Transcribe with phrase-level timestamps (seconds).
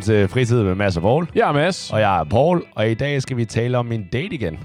[0.00, 1.28] Velkommen til Fritid med Mads og Paul.
[1.34, 1.90] Jeg er Mads.
[1.92, 4.58] Og jeg er Paul, og i dag skal vi tale om en date igen.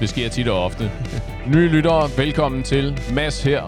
[0.00, 0.90] Det sker tit og ofte.
[1.54, 3.62] Nye lyttere, velkommen til Mads her.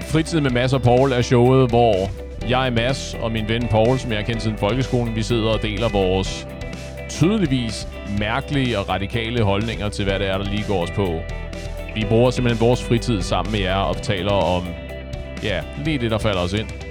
[0.00, 1.94] Fritid med Mads og Paul er showet, hvor
[2.48, 5.62] jeg, Mads og min ven Paul, som jeg har kendt siden folkeskolen, vi sidder og
[5.62, 6.48] deler vores
[7.08, 11.20] tydeligvis mærkelige og radikale holdninger til, hvad det er, der lige går os på.
[11.94, 14.64] Vi bruger simpelthen vores fritid sammen med jer og taler om,
[15.42, 16.85] ja, lige det, der falder os ind.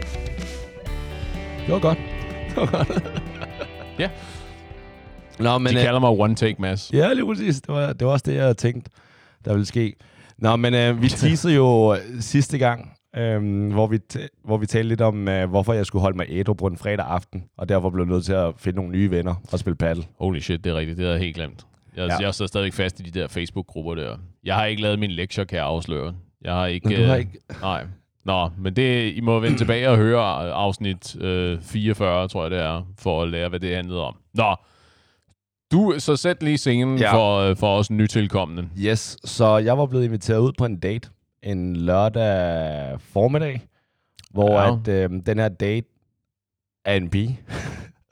[1.65, 1.97] Det var godt.
[2.49, 3.03] Det var godt.
[3.99, 4.09] Ja.
[5.39, 6.93] Nå, Men, De kalder mig One Take Mads.
[6.93, 7.61] Ja, lige præcis.
[7.61, 8.91] Det var, det var også det, jeg tænkte,
[9.45, 9.95] der ville ske.
[10.37, 13.99] Nå, men øh, vi teasede jo sidste gang, øh, hvor, vi
[14.43, 17.05] hvor vi talte lidt om, øh, hvorfor jeg skulle holde mig ædru på en fredag
[17.05, 20.03] aften, og derfor blev nødt til at finde nogle nye venner og spille paddle.
[20.19, 20.97] Holy shit, det er rigtigt.
[20.97, 21.65] Det havde jeg helt glemt.
[21.95, 22.25] Jeg, ja.
[22.25, 24.17] jeg sidder stadig fast i de der Facebook-grupper der.
[24.43, 26.13] Jeg har ikke lavet min lektier, kan jeg afsløre.
[26.41, 26.87] Jeg har ikke...
[26.87, 27.39] Men du har ikke...
[27.61, 27.85] Nej.
[28.25, 32.59] Nå, men det, I må vende tilbage og høre afsnit øh, 44, tror jeg det
[32.59, 34.15] er, for at lære, hvad det handlede om.
[34.33, 34.55] Nå,
[35.71, 37.13] du, så sæt lige scenen ja.
[37.13, 38.69] for, øh, for os nytilkommende.
[38.77, 41.09] Yes, så jeg var blevet inviteret ud på en date
[41.45, 43.61] en lørdag formiddag,
[44.31, 44.73] hvor ja.
[44.73, 45.87] at øh, den her date
[46.85, 47.39] er en pige.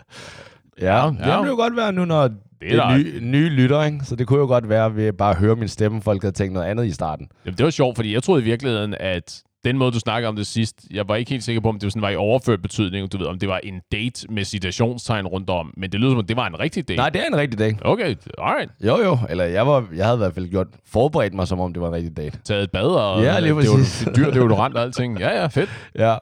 [0.82, 1.46] ja, ja, det ja.
[1.46, 4.00] jo godt være nu, når det er, det nye, nye lytter, ikke?
[4.06, 6.54] Så det kunne jo godt være, at vi bare høre min stemme, folk havde tænkt
[6.54, 7.30] noget andet i starten.
[7.46, 10.36] Jamen, det var sjovt, fordi jeg troede i virkeligheden, at den måde, du snakker om
[10.36, 12.62] det sidst, jeg var ikke helt sikker på, om det var, sådan, var i overført
[12.62, 16.12] betydning, du ved, om det var en date med citationstegn rundt om, men det lyder
[16.12, 16.98] som, om det var en rigtig date.
[16.98, 17.78] Nej, det er en rigtig date.
[17.82, 18.72] Okay, alright.
[18.86, 21.74] Jo, jo, eller jeg, var, jeg havde i hvert fald gjort, forberedt mig, som om
[21.74, 22.40] det var en rigtig date.
[22.44, 24.00] Taget et bad, og ja, lige præcis.
[24.00, 25.20] det var dyr, deodorant og alting.
[25.20, 25.70] Ja, ja, fedt.
[25.96, 26.18] Ja,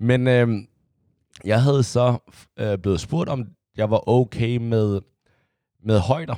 [0.00, 0.48] men øh,
[1.44, 2.18] jeg havde så
[2.58, 3.44] øh, blevet spurgt, om
[3.76, 5.00] jeg var okay med,
[5.84, 6.34] med højder,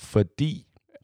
[0.00, 0.62] fordi...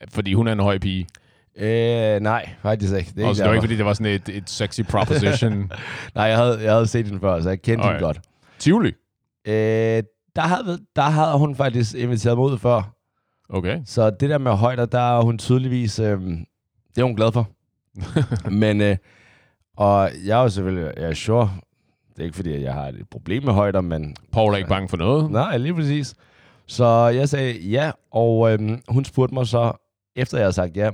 [0.09, 1.07] Fordi hun er en høj pige.
[1.57, 3.13] Øh, nej, faktisk ikke.
[3.17, 5.53] Det, er ikke, det var ikke, fordi det var sådan et, et sexy proposition.
[6.15, 8.21] nej, jeg havde, jeg havde set den før, så jeg kendte den godt.
[8.59, 8.93] Tivoli?
[9.47, 10.03] Øh,
[10.37, 12.95] der, havde, der havde hun faktisk inviteret mig ud før.
[13.49, 13.81] Okay.
[13.85, 15.99] Så det der med højder, der er hun tydeligvis...
[15.99, 16.21] Øh,
[16.95, 17.51] det er hun glad for.
[18.63, 18.97] Men, øh,
[19.77, 20.93] og jeg er jo selvfølgelig...
[20.97, 21.51] Jeg er sure,
[22.13, 24.17] det er ikke fordi, jeg har et problem med højder, men...
[24.33, 25.31] Paul er ikke bange for noget.
[25.31, 26.15] Nej, lige præcis.
[26.67, 29.73] Så jeg sagde ja, og øh, hun spurgte mig så,
[30.17, 30.91] efter jeg havde sagt ja,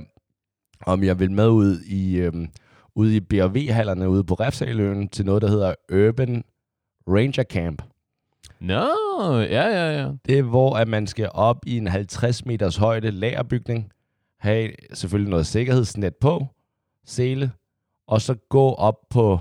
[0.85, 2.47] om jeg vil med ud i, øhm,
[2.95, 6.43] ude i BRV-hallerne ude på Refsaløen til noget, der hedder Urban
[7.07, 7.81] Ranger Camp.
[8.59, 8.87] Nå,
[9.19, 10.11] no, ja, ja, ja.
[10.25, 13.91] Det er, hvor at man skal op i en 50 meters højde lagerbygning,
[14.39, 16.47] have selvfølgelig noget sikkerhedsnet på,
[17.05, 17.51] sele,
[18.07, 19.39] og så gå op på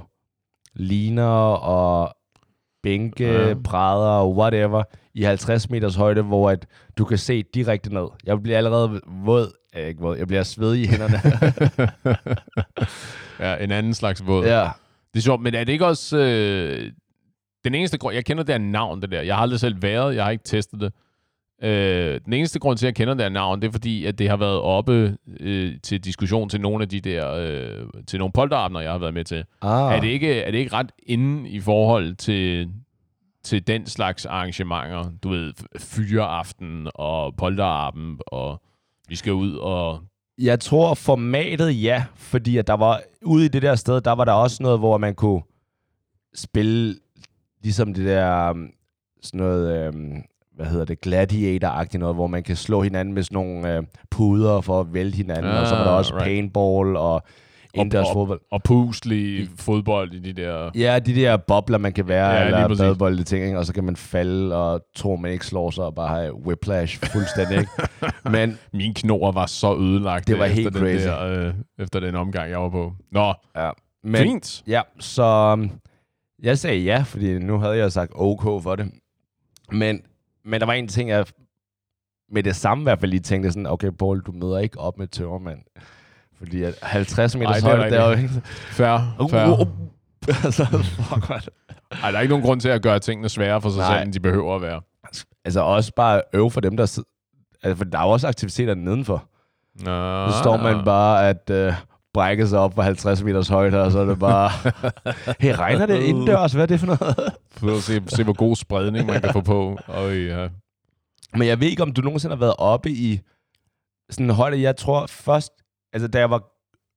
[0.75, 2.15] liner og
[2.83, 3.55] bænke, ja.
[3.55, 4.83] brædder og whatever
[5.15, 6.67] i 50 meters højde, hvor at
[6.99, 8.07] du kan se direkte ned.
[8.25, 10.17] Jeg bliver allerede våd jeg, ikke våd.
[10.17, 11.21] jeg bliver svedig i hænderne.
[13.47, 14.45] ja, en anden slags våd.
[14.45, 14.69] Ja.
[15.15, 16.19] Det er sjovt, men er det ikke også...
[16.19, 16.93] Øh,
[17.65, 18.15] den eneste grund...
[18.15, 19.21] Jeg kender det her navn, det der.
[19.21, 20.93] Jeg har aldrig selv været, jeg har ikke testet det.
[21.63, 24.19] Øh, den eneste grund til, at jeg kender det her navn, det er fordi, at
[24.19, 27.33] det har været oppe øh, til diskussion til nogle af de der...
[27.33, 29.45] Øh, til nogle polterabner, jeg har været med til.
[29.63, 29.95] Ah.
[29.97, 32.69] Er, det ikke, er det ikke ret inde i forhold til
[33.43, 35.11] til den slags arrangementer.
[35.23, 38.63] Du ved, fyreaften og polterappen og
[39.09, 40.01] vi skal ud og...
[40.39, 44.25] Jeg tror formatet ja, fordi at der var ude i det der sted, der var
[44.25, 45.43] der også noget, hvor man kunne
[46.35, 46.97] spille
[47.63, 48.55] ligesom det der
[49.23, 50.23] sådan noget, um,
[50.59, 54.61] hvad hedder det, gladiator-agtigt noget, hvor man kan slå hinanden med sådan nogle uh, puder
[54.61, 56.25] for at vælte hinanden, ah, og så var der også right.
[56.25, 57.23] paintball og
[57.75, 58.41] indendørs fodbold.
[58.51, 60.71] Og puslig fodbold i de der...
[60.75, 63.59] Ja, de der bobler, man kan være, ja, eller badebold ting, ikke?
[63.59, 67.01] og så kan man falde og tro, man ikke slår sig og bare have whiplash
[67.13, 67.59] fuldstændig.
[67.59, 67.71] ikke?
[68.31, 71.07] Men Min knor var så ødelagt det var efter, helt den crazy.
[71.07, 72.93] Der, øh, efter den omgang, jeg var på.
[73.13, 73.71] Nå, ja.
[74.05, 74.63] Men, fint.
[74.67, 75.71] Ja, så um,
[76.43, 78.91] jeg sagde ja, fordi nu havde jeg sagt OK for det.
[79.73, 80.01] Men,
[80.49, 81.27] men der var en ting, jeg
[82.33, 84.99] med det samme i hvert fald lige tænkte sådan, okay, Paul, du møder ikke op
[84.99, 85.59] med tømmermand.
[86.39, 88.29] Fordi at 50 meter højde, det er jo ikke...
[88.53, 89.53] Færre, færre.
[89.53, 89.69] Uh, uh, uh.
[90.45, 91.31] altså, fuck,
[92.03, 93.97] Ej, der er ikke nogen grund til at gøre tingene sværere for sig Nej.
[93.97, 94.81] selv, end de behøver at være.
[95.45, 96.83] Altså også bare øve for dem, der...
[97.63, 99.25] Altså, for der er jo også aktiviteter nedenfor.
[99.75, 100.31] Nå.
[100.31, 101.73] Så står man bare at øh,
[102.19, 104.51] brække sig op på 50 meters højde, og så er det bare...
[105.41, 106.53] hey, regner det indendørs?
[106.53, 107.35] Hvad er det for noget?
[107.51, 109.79] For at se, se, hvor god spredning man kan få på.
[109.89, 110.49] Øj, ja.
[111.35, 113.21] Men jeg ved ikke, om du nogensinde har været oppe i
[114.11, 114.61] sådan en højde.
[114.61, 115.53] Jeg tror først,
[115.93, 116.43] altså da jeg var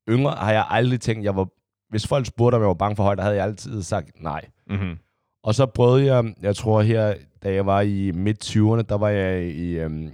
[0.10, 1.48] yngre, har jeg aldrig tænkt, jeg var,
[1.90, 4.46] hvis folk spurgte, om jeg var bange for højder, havde jeg altid sagt nej.
[4.70, 4.98] Mm-hmm.
[5.44, 7.14] Og så prøvede jeg, jeg tror her,
[7.44, 10.14] da jeg var i midt-20'erne, der var jeg i, øhm,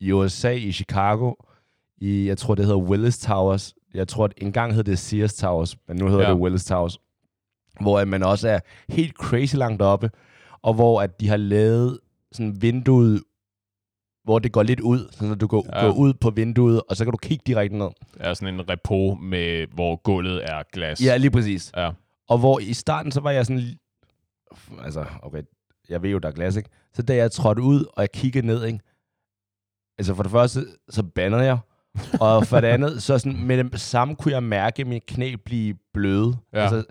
[0.00, 1.32] i USA, i Chicago,
[1.98, 3.74] i, jeg tror det hedder Willis Towers.
[3.96, 6.30] Jeg tror, at engang hed det Sears Towers, men nu hedder ja.
[6.30, 6.98] det Willis Towers.
[7.80, 8.58] hvor man også er
[8.88, 10.10] helt crazy langt oppe,
[10.62, 11.98] og hvor at de har lavet
[12.32, 13.22] sådan vinduet,
[14.24, 15.78] hvor det går lidt ud, så når du går, Ja.
[15.84, 15.86] ja.
[15.86, 17.88] går ud på vinduet, og så kan du kigge direkte ned.
[18.20, 21.04] er sådan en repo, med, hvor gulvet er glas.
[21.04, 21.72] Ja, lige præcis.
[21.76, 21.90] ja.
[22.28, 23.62] Og hvor i starten, så var jeg sådan...
[24.84, 25.42] Altså, okay,
[25.88, 26.68] jeg ved jo, der er glas, ikke?
[26.94, 28.78] Så da jeg trådte ud, og jeg kiggede ned, ikke?
[29.98, 31.58] Altså, for det første, så bandede jeg.
[32.20, 35.74] Og for det andet, så sådan, med det samme kunne jeg mærke min knæ blive
[35.94, 36.36] bløde.
[36.52, 36.58] Ja.
[36.58, 36.84] Altså,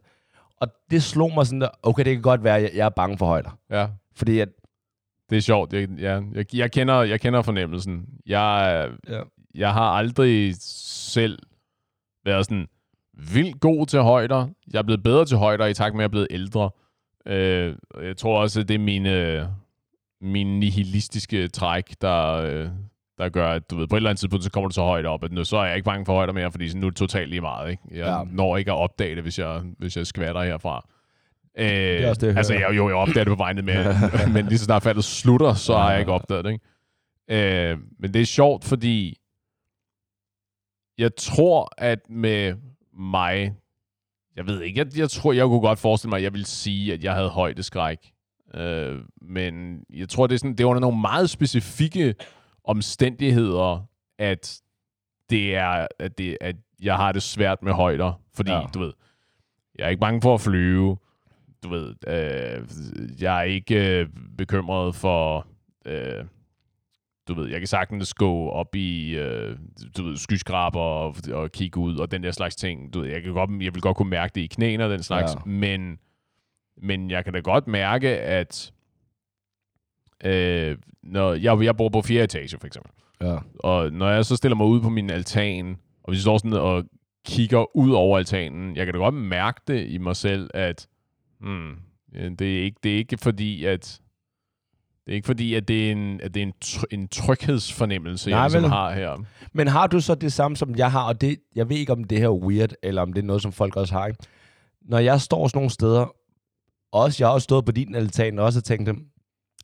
[0.62, 2.90] og det slog mig sådan der, okay, det kan godt være, at jeg, jeg er
[2.90, 3.58] bange for højder.
[3.72, 3.88] ja.
[4.16, 4.50] Fordi at,
[5.30, 5.74] Det er sjovt.
[5.74, 8.06] Jeg, ja, jeg, jeg, kender, jeg kender fornemmelsen.
[8.26, 9.22] Jeg, Ja.
[9.56, 11.40] jeg har aldrig selv
[12.26, 12.68] været sådan
[13.34, 14.48] vildt god til højder.
[14.74, 16.70] Jeg er blevet bedre til højder i takt med, at jeg er blevet ældre.
[17.28, 19.50] Øh, jeg tror også, at det er mine,
[20.22, 22.70] mine nihilistiske træk, der, øh,
[23.18, 25.06] der gør, at du ved, på et eller andet tidspunkt, så kommer du så højt
[25.06, 26.92] op, at nu, så er jeg ikke bange for højder mere, fordi sådan, nu er
[26.92, 27.72] det totalt lige meget.
[27.72, 27.84] Ikke?
[27.92, 28.18] Jeg ja.
[28.18, 28.24] Ja.
[28.32, 30.88] når ikke at opdage det, hvis jeg, hvis jeg skvatter herfra.
[31.58, 33.96] Øh, det er også det, jeg altså, jeg, jo, jeg opdager det på vejen med,
[34.34, 36.52] men lige så snart faldet slutter, så har jeg ikke opdaget det.
[36.52, 37.72] Ikke?
[37.72, 39.18] Øh, men det er sjovt, fordi
[40.98, 42.54] jeg tror, at med
[43.00, 43.54] mig,
[44.36, 46.94] jeg ved ikke, jeg, jeg tror, jeg kunne godt forestille mig, at jeg ville sige,
[46.94, 47.98] at jeg havde højdeskræk.
[48.54, 52.16] Øh, men jeg tror, det er, sådan, det er under nogle meget specifikke
[52.68, 53.88] omstændigheder,
[54.20, 54.62] at
[55.30, 58.22] det er, at, det, at jeg har det svært med højder.
[58.34, 58.62] Fordi, ja.
[58.74, 58.94] Du ved,
[59.80, 60.98] jeg er ikke bange for at flyve.
[61.64, 62.68] Du ved, øh,
[63.22, 64.08] jeg er ikke øh,
[64.38, 65.48] bekymret for...
[65.86, 66.26] Øh,
[67.28, 69.58] du ved, jeg kan sagtens gå op i øh,
[69.98, 72.94] du ved, skyskraber og, og kigge ud og den der slags ting.
[72.94, 75.04] Du ved, jeg, kan godt, jeg vil godt kunne mærke det i knæene og den
[75.04, 75.34] slags.
[75.34, 75.40] Ja.
[75.46, 76.00] men,
[76.78, 78.74] men jeg kan da godt mærke, at
[80.26, 82.92] øh, når jeg, jeg bor på fjerde etage, for eksempel,
[83.22, 83.38] ja.
[83.60, 86.84] og når jeg så stiller mig ud på min altan, og jeg står sådan og
[87.26, 90.88] kigger ud over altanen, jeg kan da godt mærke det i mig selv, at
[91.40, 91.76] hmm,
[92.40, 94.00] det, er ikke, det er ikke fordi, at
[95.06, 98.30] det er ikke fordi, at det er en, at det er en, tr- en tryghedsfornemmelse,
[98.30, 99.18] Nej, jeg ligesom har her.
[99.54, 102.04] Men har du så det samme, som jeg har, og det, jeg ved ikke, om
[102.04, 104.20] det her er weird, eller om det er noget, som folk også har, ikke?
[104.82, 106.16] Når jeg står sådan nogle steder,
[106.92, 109.08] også, jeg har også stået på din altan, og også tænkt dem,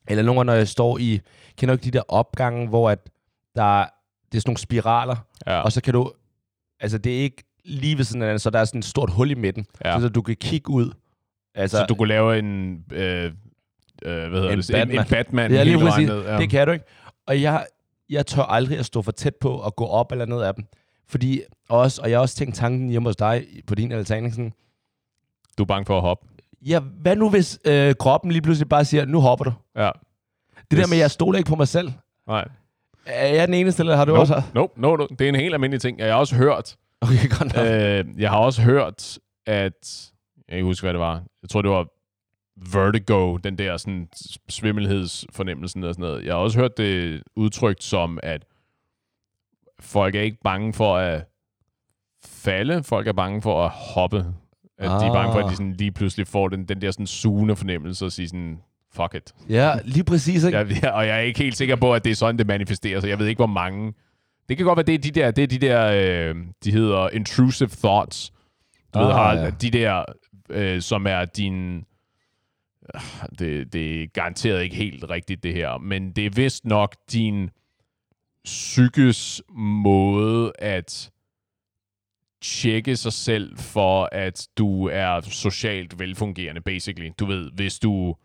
[0.08, 1.20] eller nogle gange, når jeg står i,
[1.58, 3.10] kender du ikke de der opgange, hvor at
[3.56, 3.80] der,
[4.32, 5.16] det er sådan nogle spiraler,
[5.48, 6.12] Ja, og så kan du,
[6.80, 9.32] altså det er ikke lige ved sådan en, så der er sådan et stort hul
[9.32, 10.00] i midten, ja.
[10.00, 10.92] så du kan kigge ud.
[11.56, 13.32] Altså, så du kunne lave en, øh, øh,
[14.30, 15.06] hvad hedder En det, en, en Batman.
[15.10, 16.08] Batman Ja, lige præcis.
[16.08, 16.24] ned.
[16.24, 16.38] Ja.
[16.38, 16.86] Det kan du ikke.
[17.28, 17.66] Og jeg,
[18.10, 20.66] jeg tør aldrig at stå for tæt på og gå op eller ned af dem.
[21.08, 24.54] Fordi også, og jeg har også tænkt tanken hjemme hos dig på din altan, sådan,
[25.58, 26.28] Du er bange for at hoppe.
[26.66, 29.54] Ja, hvad nu hvis øh, kroppen lige pludselig bare siger, nu hopper du?
[29.76, 29.90] Ja.
[30.72, 30.80] Det Yes.
[30.80, 31.92] der med, jeg stoler ikke på mig selv.
[32.28, 32.48] Nej.
[33.06, 34.42] Er jeg den eneste, eller har du Nope, også?
[34.54, 35.06] nope, no, no.
[35.08, 36.00] Det er en helt almindelig ting.
[36.00, 37.66] Jeg har også hørt, Okay, godt nok.
[37.66, 41.24] øh, jeg har også hørt, at, jeg kan ikke huske, hvad det var.
[41.42, 41.88] Jeg tror, det var
[42.74, 44.08] vertigo, den der sådan
[44.50, 46.26] svimmelhedsfornemmelsen og sådan noget.
[46.26, 48.46] Jeg har også hørt det udtrykt som, at
[49.80, 51.24] folk er ikke bange for at
[52.26, 54.26] falde, folk er bange for at hoppe.
[54.82, 55.00] At ah.
[55.02, 55.56] de er bange for, at de Ah.
[55.56, 58.60] sådan lige pludselig får den, den der sådan sugende fornemmelse og sige sådan,
[58.94, 59.34] fuck it.
[59.50, 60.58] Ja, lige præcis, ikke?
[60.58, 63.10] Jeg, og jeg er ikke helt sikker på, at det er sådan, det manifesterer sig.
[63.10, 63.94] Jeg ved ikke, hvor mange.
[64.50, 65.86] Det kan godt være, det er de der, det er de der,
[66.30, 68.34] øh, de hedder intrusive thoughts.
[68.94, 69.50] Du ah, ved, Ah, har, ja.
[69.50, 70.06] de der,
[70.50, 71.78] øh, som er din...
[72.96, 73.02] øh,
[73.40, 75.78] Det, det er garanteret ikke helt rigtigt, det her.
[75.78, 77.50] Men det er vist nok din
[78.46, 81.12] psykes måde at
[82.42, 87.10] tjekke sig selv for, at du er socialt velfungerende, basically.
[87.20, 88.16] Du ved, hvis du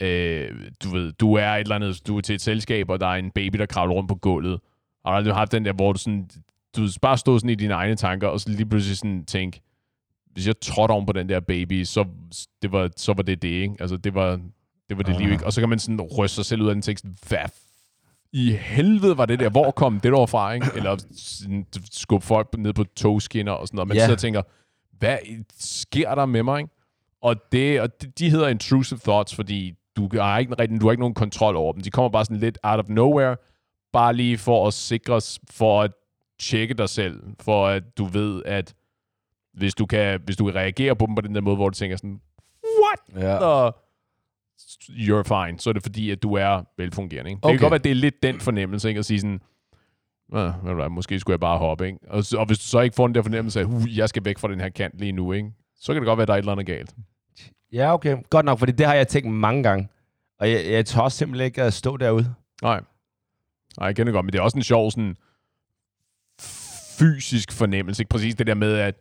[0.00, 0.50] øh,
[0.84, 3.14] du ved, du er et eller andet, du er til et selskab, og der er
[3.14, 4.60] en baby, der kravler rundt på gulvet.
[5.04, 6.30] Har du aldrig haft den der, hvor du sådan,
[6.76, 9.58] du bare stod sådan i dine egne tanker, og så lige pludselig sådan tænk,
[10.32, 12.04] hvis jeg trådte oven på den der baby, så,
[12.62, 13.74] det var, så var det det, ikke?
[13.80, 14.40] Altså, det var
[14.88, 15.20] det, var det Ah.
[15.20, 15.46] liv, ikke?
[15.46, 17.38] Og så kan man sådan ryste sig selv ud af den tekst, hvad
[18.32, 19.50] i helvede var det der?
[19.50, 20.66] Hvor kom det der fra, ikke?
[20.76, 20.96] Eller
[21.90, 23.88] skubbe folk ned på togskinner og sådan noget.
[23.88, 24.00] Man Ja.
[24.02, 24.42] sidder og tænker,
[24.98, 25.18] hvad
[25.58, 26.70] sker der med mig, ikke?
[27.22, 30.92] Og, det, og de, de hedder intrusive thoughts, fordi du har ikke rigtig, du har
[30.92, 31.82] ikke nogen kontrol over dem.
[31.82, 33.36] De kommer bare sådan lidt out of nowhere,
[33.92, 35.20] bare lige for at sikre,
[35.50, 35.90] for at
[36.38, 38.74] tjekke dig selv, for at du ved, at
[39.54, 41.74] hvis du kan, hvis du kan reagere på dem på den der måde, hvor du
[41.74, 42.20] tænker sådan,
[42.82, 43.36] what Ja.
[43.38, 43.72] the
[44.88, 47.30] you're fine, så er det fordi, at du er velfungerende.
[47.30, 47.38] Ikke?
[47.38, 47.54] Det Okay.
[47.58, 48.98] kan godt være, at det er lidt den fornemmelse, ikke?
[48.98, 49.40] at sige sådan,
[50.32, 51.86] "Ah, hvad, måske skulle jeg bare hoppe.
[51.86, 51.98] Ikke?
[52.08, 54.38] Og, og hvis du så ikke får den der fornemmelse af, uh, jeg skal væk
[54.38, 55.50] fra den her kant lige nu, ikke?
[55.76, 56.94] så kan det godt være, at der er et eller andet galt.
[57.72, 58.16] Ja, okay.
[58.30, 59.88] Godt nok, fordi det har jeg tænkt mange gange.
[60.40, 62.34] Og jeg, jeg tør simpelthen ikke at stå derude.
[62.62, 62.80] Nej.
[63.78, 65.16] Nej, jeg kender det godt, men det er også en sjov sådan
[66.98, 68.02] fysisk fornemmelse.
[68.02, 68.08] Ikke?
[68.10, 68.94] Præcis det der med, at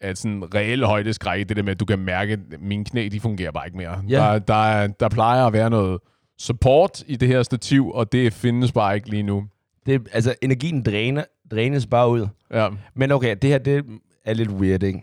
[0.00, 3.20] at sådan reel højdeskræk, det der med, at du kan mærke, at mine knæ, de
[3.20, 4.02] fungerer bare ikke mere.
[4.08, 4.16] Ja.
[4.16, 6.00] Der, der, er- der plejer at være noget
[6.38, 9.46] support i det her stativ, og det findes bare ikke lige nu.
[9.86, 12.26] Det, altså, energien dræner, drænes bare ud.
[12.50, 12.68] Ja.
[12.94, 13.84] Men okay, det her det
[14.24, 15.02] er lidt weird, ikke?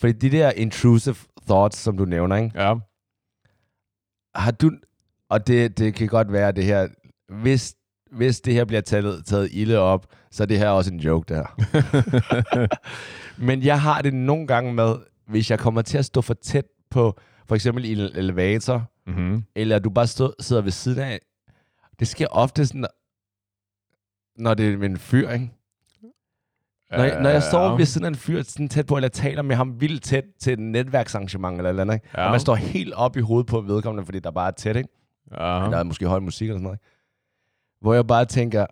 [0.00, 1.14] Fordi de der intrusive
[1.46, 2.62] thoughts, som du nævner, ikke?
[2.62, 2.74] Ja.
[4.34, 4.70] Har du...
[5.30, 6.88] Og det, det kan godt være, det her...
[7.42, 7.74] Hvis,
[8.12, 11.34] hvis det her bliver taget, taget ilde op, så er det her også en joke,
[11.34, 12.66] det her.
[13.42, 14.96] Men jeg har det nogle gange med,
[15.26, 19.44] hvis jeg kommer til at stå for tæt på, for eksempel i en elevator, Mm-hmm.
[19.54, 21.20] eller du bare stå, sidder ved siden af.
[21.98, 22.86] Det sker ofte sådan,
[24.36, 25.50] når det er en fyr, ikke?
[26.90, 29.42] Når, jeg, når jeg står ved siden af en fyr sådan tæt på, eller taler
[29.42, 32.08] med ham vildt tæt til et netværksarrangement eller eller andet, ikke?
[32.14, 32.24] Ja.
[32.24, 34.88] og man står helt op i hovedet på vedkommende, fordi der bare er tæt, ikke?
[35.30, 35.36] Ja.
[35.46, 36.76] Der er måske høj musik eller sådan noget.
[36.76, 36.86] ikke?
[37.80, 38.66] Hvor jeg bare tænker,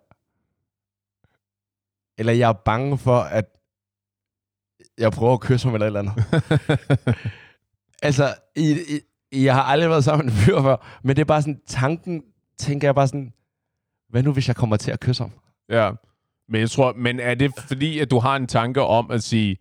[2.19, 3.45] eller jeg er bange for, at
[5.01, 6.25] jeg prøver at kysse ham eller et eller andet.
[8.03, 8.77] altså, i,
[9.33, 11.61] i, jeg har aldrig været sammen med en fyr før, men det er bare sådan,
[11.67, 12.23] tanken,
[12.59, 13.33] tænker jeg bare sådan,
[14.09, 15.33] hvad nu hvis jeg kommer til at kysse ham?
[15.69, 15.91] Ja.
[16.49, 19.57] Men jeg tror, men er det fordi, at du har en tanke om at sige,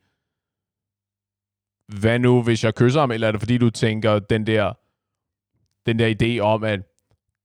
[2.00, 4.74] hvad nu, hvis jeg kysser ham, eller er det fordi, du tænker den der,
[5.86, 6.80] den der idé om, at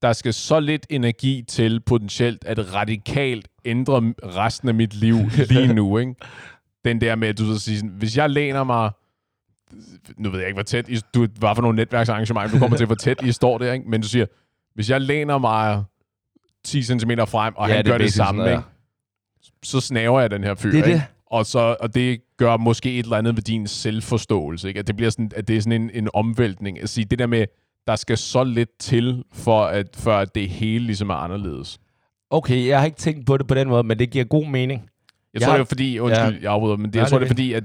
[0.02, 5.16] der skal så lidt energi til potentielt at radikalt ændre resten af mit liv
[5.50, 6.14] lige nu, ikke?
[6.84, 8.90] Den der med, at du så siger sådan, hvis jeg læner mig,
[10.16, 12.86] nu ved jeg ikke, hvor tæt, I, du var for nogle netværksarrangementer, du kommer til,
[12.86, 13.88] hvor tæt I står der, ikke?
[13.88, 14.26] Men du siger,
[14.74, 15.84] hvis jeg læner mig
[16.64, 18.68] 10 cm frem, og ja, han gør det samme, sådan ikke?
[19.62, 20.70] så snaver jeg den her fyr.
[20.70, 20.96] Det er ikke?
[20.96, 21.04] det.
[21.26, 24.68] Og, så, og det gør måske et eller andet ved din selvforståelse.
[24.68, 24.80] Ikke?
[24.80, 26.82] At det bliver sådan, at det er sådan en, en omvæltning.
[26.82, 27.46] At sige, det der med,
[27.86, 31.78] der skal så lidt til, for at, for at det hele ligesom er anderledes.
[32.30, 34.90] Okay, jeg har ikke tænkt på det på den måde, men det giver god mening.
[35.34, 36.42] Jeg, Jeg tror, det er fordi, undskyld, ja.
[36.42, 37.64] jeg afbryder, men det, jeg tror, det er fordi, at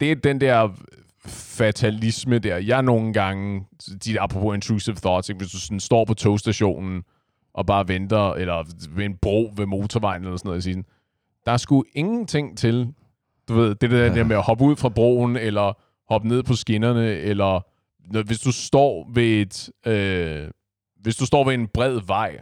[0.00, 0.68] det er den der
[1.26, 2.56] fatalisme der.
[2.56, 3.64] Jeg nogle gange,
[4.04, 5.38] de apropos intrusive thoughts, ikke?
[5.38, 7.02] hvis du sådan står på togstationen
[7.54, 10.84] og bare venter, eller ved en bro ved motorvejen eller sådan noget, sådan,
[11.46, 12.94] der er sgu ingenting til,
[13.48, 15.72] du ved, det der, der med at hoppe ud fra broen, eller
[16.08, 17.60] hoppe ned på skinnerne, eller
[18.12, 20.50] når, hvis du står ved et, øh,
[21.00, 22.38] hvis du står ved en bred vej,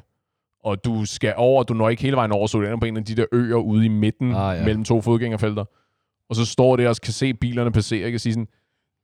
[0.66, 2.96] og du skal over, du når ikke hele vejen over, så du ender på en
[2.96, 4.64] af de der øer ude i midten Ah, ja.
[4.64, 5.64] mellem to fodgængerfelter,
[6.30, 8.48] og så står det og kan se bilerne passere, og sige sådan,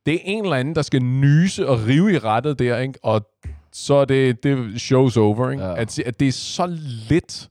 [0.06, 2.98] det er en eller anden, der skal nyse og rive i rettet der, ikke?
[3.02, 3.26] og
[3.72, 4.56] så er det, det
[4.92, 5.50] show's over.
[5.50, 5.64] Ikke?
[5.64, 5.80] Ja.
[5.80, 6.66] At, at det er så
[7.08, 7.48] lidt,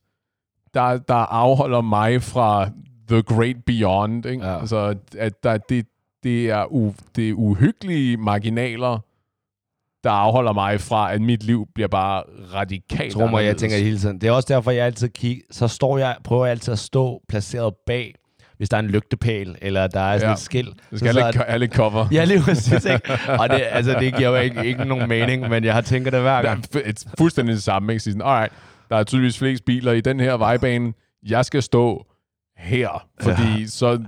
[0.74, 2.70] der, der afholder mig fra
[3.10, 4.26] the great beyond.
[4.26, 4.46] Ikke?
[4.46, 4.60] Ja.
[4.60, 5.86] Altså, at der, det,
[6.24, 9.00] det, er u, det er uhyggelige marginaler,
[10.04, 13.98] der afholder mig fra, at mit liv bliver bare radikalt Tro mig, jeg tænker hele
[14.00, 14.22] tiden.
[14.22, 15.44] Det er også derfor, jeg altid kigger.
[15.52, 18.16] Så står jeg, prøver jeg altid at stå placeret bag,
[18.58, 20.34] hvis der er en lygtepæl, eller der er sådan Ja.
[20.34, 20.76] et skilt.
[20.92, 22.08] Det skal så, lidt, have lidt cover.
[22.12, 22.86] Ja, lige præcis.
[22.86, 23.14] Ikke?
[23.40, 26.22] Og det, altså, det giver jo ikke, ikke nogen mening, men jeg har tænkt det
[26.22, 26.64] hver gang.
[26.74, 27.94] er fu- et, fuldstændig det samme.
[27.94, 28.04] Ikke?
[28.04, 28.54] Sådan, Alright,
[28.90, 30.94] der er tydeligvis flest biler i den her vejbane.
[31.28, 32.06] Jeg skal stå
[32.58, 33.66] her, fordi ja.
[33.68, 34.00] så,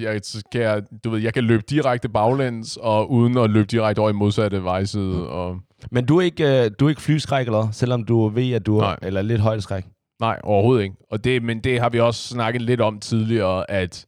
[0.00, 0.20] jeg,
[0.52, 4.10] kan jeg, du ved, jeg kan løbe direkte baglæns, og uden at løbe direkte over
[4.10, 5.28] i modsatte vejside.
[5.28, 7.70] Og, Men du er ikke, øh, du er ikke flyskræk, eller?
[7.70, 8.96] Selvom du ved, at du er, Nej.
[9.02, 9.84] eller lidt højdeskræk.
[10.20, 10.96] nej, overhovedet ikke.
[11.10, 14.06] Og det, men det har vi også snakket lidt om tidligere, at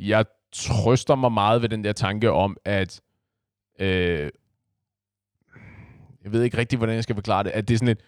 [0.00, 3.00] jeg trøster mig meget ved den der tanke om, at
[3.80, 4.30] øh,
[6.24, 8.00] jeg ved ikke rigtig, hvordan jeg skal forklare det, at det er sådan et,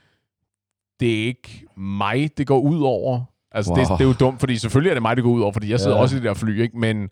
[1.00, 3.24] det er ikke mig, det går ud over.
[3.56, 3.78] Altså, wow.
[3.80, 5.70] det, det er jo dumt, fordi selvfølgelig er det mig, det går ud over, fordi
[5.70, 6.02] jeg sidder Ja.
[6.02, 6.78] også i det der fly, ikke?
[6.78, 7.08] Men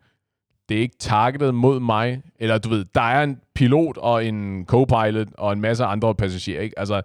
[0.69, 2.23] det er ikke targetet mod mig.
[2.41, 6.61] Eller du ved, der er en pilot og en co-pilot og en masse andre passagerer,
[6.63, 6.79] ikke?
[6.79, 7.03] Altså,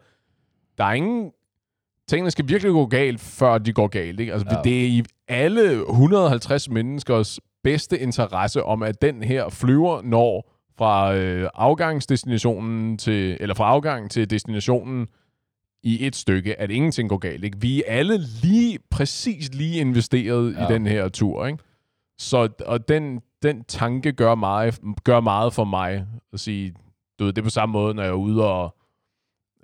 [0.78, 1.32] der er ingen...
[2.08, 4.34] Tingene skal virkelig gå galt, før de går galt, ikke?
[4.34, 4.56] Altså, Ja.
[4.58, 4.62] ja.
[4.64, 11.16] det er i alle 150 menneskers bedste interesse om, at den her flyver når fra
[11.16, 15.08] øh, afgangsdestinationen til, eller fra afgang til destinationen
[15.84, 17.44] i et stykke, at ingenting går galt.
[17.44, 17.62] Ikke?
[17.62, 20.68] Vi er alle lige, præcis lige investeret Ja.
[20.70, 21.46] i den her tur.
[21.46, 21.60] Ikke?
[22.18, 26.74] Så, og den, den tanke gør meget, gør meget for mig at sige,
[27.20, 28.76] du ved, det er på samme måde, når jeg er ude og,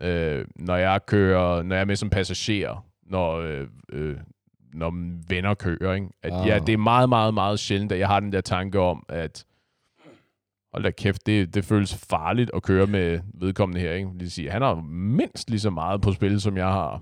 [0.01, 4.17] øh, når jeg kører, når jeg er med som passager, når, øh, øh,
[4.73, 4.93] når
[5.29, 6.07] venner kører, ikke?
[6.23, 6.47] At, Ah.
[6.47, 9.45] ja, det er meget, meget, meget sjældent, at jeg har den der tanke om, at
[10.75, 14.09] hold da kæft, det, det føles farligt at køre med vedkommende her, ikke?
[14.15, 17.01] Vil sige, han har mindst lige så meget på spil, som jeg har.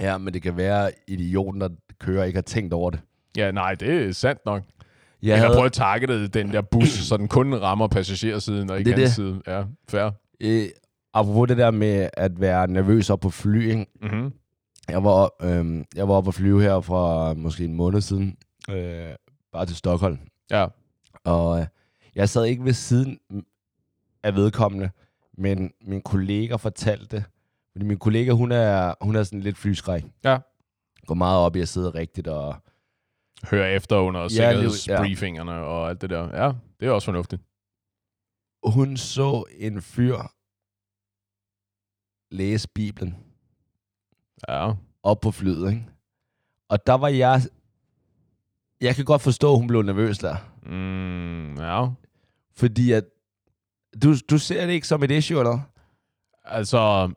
[0.00, 1.68] Ja, men det kan være, idioten, der
[2.00, 3.00] kører, ikke har tænkt over det.
[3.36, 4.62] Ja, nej, det er sandt nok.
[4.62, 8.70] Jeg, Jeg, havde, har prøvet at targete den der bus, så den kun rammer passagersiden
[8.70, 9.12] og ikke det.
[9.12, 9.40] side.
[9.46, 10.10] Ja, fair.
[10.40, 10.64] øh,
[11.14, 13.86] apropos det der med at være nervøs op på fly, ikke?
[14.02, 14.32] Mm-hmm.
[14.88, 18.36] Jeg var, øhm, jeg var oppe at flyve her for måske en måned siden,
[18.70, 19.06] øh,
[19.52, 20.18] bare til Stockholm.
[20.50, 20.66] Ja.
[21.24, 21.66] Og øh,
[22.16, 23.20] jeg sad ikke ved siden
[24.22, 24.90] af vedkommende,
[25.38, 27.24] men min kollega fortalte,
[27.72, 30.04] fordi min kollega, hun er, hun er sådan lidt flyskræk.
[30.24, 30.38] Ja.
[31.06, 32.56] Går meget op i at sidde rigtigt og...
[33.50, 36.42] Høre efter under Ja, sikkerhedsbriefingerne og alt det der.
[36.44, 37.42] Ja, det er også fornuftigt.
[38.64, 40.18] Hun så en fyr
[42.30, 43.16] læse Bibelen
[44.48, 44.72] Ja.
[45.02, 45.86] op på flyet, ikke?
[46.68, 47.40] Og der var jeg...
[48.80, 50.36] Jeg kan godt forstå, at hun blev nervøs der.
[50.62, 51.86] Mm, ja.
[52.58, 53.04] Fordi at...
[54.02, 55.60] Du, du ser det ikke som et issue, eller?
[56.44, 57.10] Altså,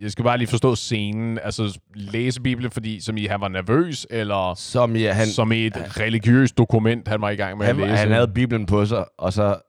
[0.00, 1.38] jeg skal bare lige forstå scenen.
[1.42, 5.52] Altså, læse Bibelen, fordi som i, han var nervøs, eller Som ja, han, han, som
[5.52, 7.96] i et religiøst dokument, han var i gang med han, at læse.
[7.96, 9.60] han havde Bibelen på sig, og så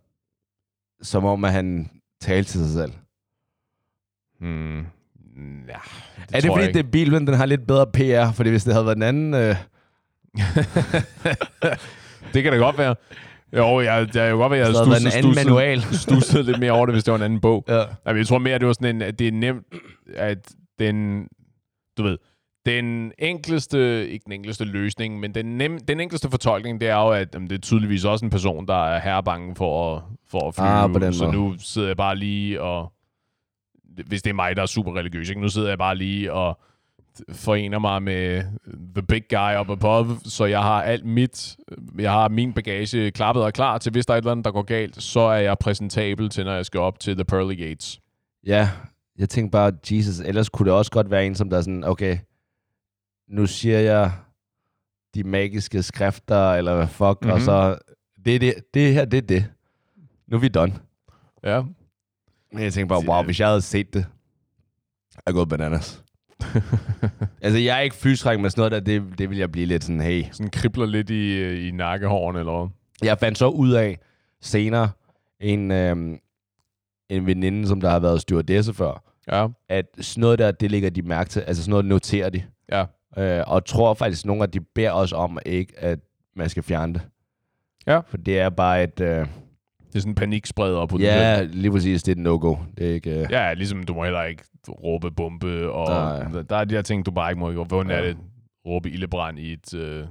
[1.02, 1.90] som om, at han
[2.22, 2.92] talte til sig selv.
[4.40, 4.80] Hmm.
[4.80, 4.84] Ja,
[5.68, 8.32] det er det tror fordi, jeg det er Bibelen, den har lidt bedre PR?
[8.36, 9.34] Fordi hvis det havde været en anden...
[9.34, 9.40] Øh,
[12.34, 12.96] det kan da godt være.
[13.58, 15.82] Jo, jeg, jeg kan godt være, jeg havde været en stusset, anden stusset, manual.
[16.06, 17.66] stusset lidt mere over det, hvis det var en anden bog.
[17.68, 17.84] ja.
[18.06, 19.66] Jamen, jeg tror mere, det var sådan en, at det er nemt,
[20.16, 21.28] at den,
[21.98, 22.18] du ved,
[22.66, 27.10] den enkleste, ikke den enkleste løsning, men den, nem, den enkleste fortolkning, det er jo,
[27.10, 30.56] at jamen, det er tydeligvis også en person, der er herrebange for at, for at
[30.56, 30.68] flyve.
[30.68, 31.38] Ah, på den så måde.
[31.38, 32.94] nu sidder jeg bare lige og,
[34.06, 35.42] hvis det er mig, der er super religiøs, ikke?
[35.42, 36.60] nu sidder jeg bare lige og
[37.32, 38.44] forener mig med
[38.96, 41.58] the big guy up above, så jeg har alt mit,
[42.00, 44.52] jeg har min bagage klappet og klar til, hvis der er et eller andet, der
[44.52, 48.00] går galt, så er jeg præsentabel til, når jeg skal op til The Pearly Gates.
[48.46, 48.70] ja,
[49.18, 51.84] jeg tænkte bare, Jesus, ellers kunne det også godt være en, som der er sådan,
[51.84, 52.18] okay,
[53.30, 54.12] nu siger jeg
[55.16, 57.30] de magiske skrifter, eller hvad fuck, mm-hmm.
[57.32, 57.46] og Mhm.
[57.46, 57.78] så,
[58.26, 59.46] det, er det, det her, det er det.
[60.28, 60.74] Nu er vi done.
[61.44, 61.62] Ja,
[62.54, 64.06] Men jeg tænkte bare, wow, hvis jeg havde set det,
[65.16, 66.04] jeg er gået bananas.
[67.42, 69.84] Altså, jeg er ikke fysisk med sådan noget der, det, det vil jeg blive lidt
[69.84, 70.24] sådan, hey.
[70.32, 72.70] sådan kribler lidt i, i nakkehårene, eller hvad?
[73.08, 74.00] Jeg fandt så ud af
[74.42, 74.90] senere,
[75.40, 76.20] en, øhm,
[77.10, 80.90] en veninde, som der har været stewardesse før, Ja, at sådan noget der, det lægger
[80.90, 82.44] de mærke til, altså sådan noget noterer de.
[82.72, 82.86] ja.
[83.18, 86.00] Øh, og tror faktisk, at nogle af de beder os om, ikke, at
[86.36, 87.02] man skal fjerne det.
[87.88, 88.00] Ja.
[88.00, 89.00] For det er bare et...
[89.00, 89.28] Øh,
[89.92, 92.56] Det er sådan en panikspreder på ja, lige præcis, det er et no-go.
[92.78, 93.20] Det er ikke...
[93.20, 95.88] Øh, Ja, ligesom du må heller ikke råbe bombe, og
[96.32, 96.42] Nej.
[96.50, 97.64] der, er de her ting, du bare ikke må gøre.
[97.64, 97.98] Hvordan Ja.
[97.98, 98.18] er det?
[98.66, 99.74] Råbe ildebrand i et...
[99.74, 100.08] Uh,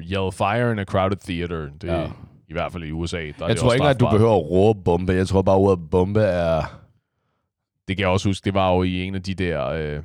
[0.00, 1.68] yell fire in a crowded theater.
[1.82, 2.06] Det er Ja.
[2.48, 3.16] i hvert fald i USA.
[3.16, 5.12] Der er jeg det tror ikke, at du behøver at råbe bombe.
[5.12, 6.60] Jeg tror bare, ordet bombe er...
[7.88, 9.66] Det kan jeg også huske, det var jo i en af de der...
[9.68, 10.02] Øh,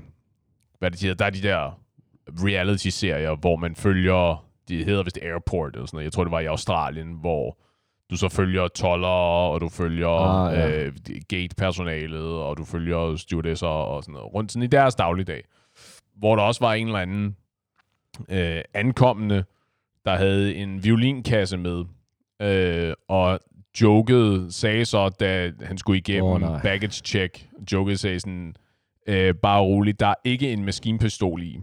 [0.79, 1.17] hvad er det, de hedder?
[1.17, 1.79] Der er de der
[2.45, 4.45] reality-serier, hvor man følger...
[4.67, 6.03] De hedder vist Airport eller sådan noget.
[6.05, 7.57] Jeg tror, det var i Australien, hvor
[8.11, 10.79] du så følger toller, og du følger Ah, ja.
[10.85, 10.93] øh,
[11.29, 14.33] gate-personalet, og du følger stewardesser og sådan noget.
[14.33, 15.43] Rundt sådan i deres dagligdag.
[16.15, 17.35] Hvor der også var en eller anden
[18.29, 19.43] øh, ankommende,
[20.05, 21.85] der havde en violinkasse med,
[22.41, 23.39] øh, og
[23.81, 26.61] jokede, sagde så, da han skulle igennem oh, nej.
[26.61, 28.55] baggage check, jokede sagde sådan,
[29.07, 31.59] øh, bare roligt, der er ikke en maskinpistol i.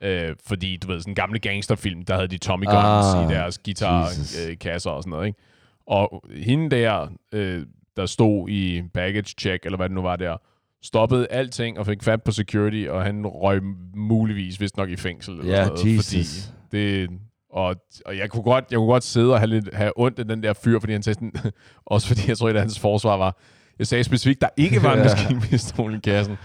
[0.00, 3.34] Øh, fordi, du ved, sådan en gamle gangsterfilm, der havde de Tommy Guns Ah, i
[3.34, 5.38] deres guitarkasser øh, og sådan noget, ikke?
[5.86, 10.36] Og hende der, øh, der stod i baggage check, eller hvad det nu var der,
[10.82, 13.60] stoppede alting og fik fat på security, og han røg
[13.94, 15.38] muligvis vist nok i fængsel.
[15.38, 16.06] Eller Ja, noget, Jesus.
[16.06, 16.26] Fordi
[16.72, 17.10] det,
[17.50, 20.28] og, og jeg, kunne godt, jeg kunne godt sidde og have, lidt, have ondt af
[20.28, 21.52] den der fyr, fordi han sagde sådan,
[21.86, 23.40] også fordi jeg tror, at hans forsvar var,
[23.78, 26.36] jeg sagde specifikt, der ikke var en maskinpistol i kassen.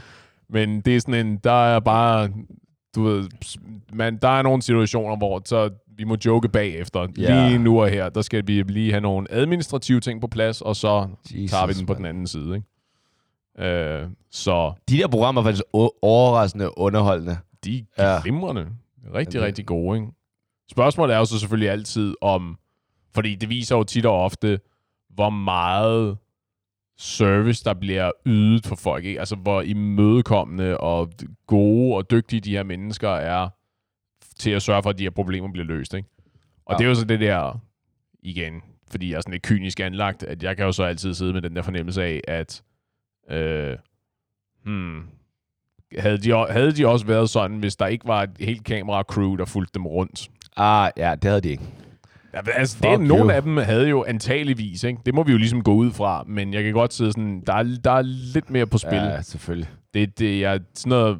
[0.49, 2.29] Men det er sådan en, der er bare,
[2.95, 3.29] du ved,
[3.93, 7.07] man, der er nogle situationer, hvor så vi må joke bagefter.
[7.17, 7.47] Ja.
[7.47, 10.75] Lige nu og her, der skal vi lige have nogle administrative ting på plads, og
[10.75, 11.97] så Jesus, tager vi den på mand.
[11.97, 12.55] den anden side.
[12.55, 13.71] Ikke?
[13.73, 15.63] Øh, så De der programmer er faktisk
[16.01, 17.37] overraskende underholdende.
[17.65, 18.19] de er Ja.
[18.23, 18.67] glimrende.
[19.13, 19.45] Rigtig, Ja.
[19.45, 20.11] rigtig gode, ikke?
[20.71, 22.57] Spørgsmålet er jo så selvfølgelig altid om...
[23.13, 24.59] Fordi det viser jo tit og ofte,
[25.09, 26.17] hvor meget
[26.97, 29.05] service, der bliver ydet for folk.
[29.05, 29.19] Ikke?
[29.19, 31.09] Altså, hvor imødekommende og
[31.47, 33.49] gode og dygtige de her mennesker er
[34.41, 35.93] til at sørge for, at de her problemer bliver løst.
[35.93, 36.07] Ikke?
[36.65, 36.77] Og Ja.
[36.77, 37.59] det er jo så det der,
[38.23, 38.53] igen,
[38.91, 41.41] fordi jeg er sådan lidt kynisk anlagt, at jeg kan jo så altid sidde med
[41.41, 42.61] den der fornemmelse af, at
[43.31, 43.77] øh,
[44.65, 45.01] hmm,
[45.99, 49.45] havde de, havde de også været sådan, hvis der ikke var et helt kamera-crew, der
[49.45, 50.29] fulgte dem rundt?
[50.57, 51.63] Ah, ja, det havde de ikke.
[52.33, 53.29] Ja, altså, Fuck det, nogle you.
[53.31, 54.99] af dem havde jo antageligvis, ikke?
[55.05, 57.53] Det må vi jo ligesom gå ud fra, men jeg kan godt sidde sådan, der
[57.53, 58.01] er, der er
[58.33, 58.93] lidt mere på spil.
[58.97, 59.69] Ja, selvfølgelig.
[59.93, 61.19] Det, det, jeg, sådan noget,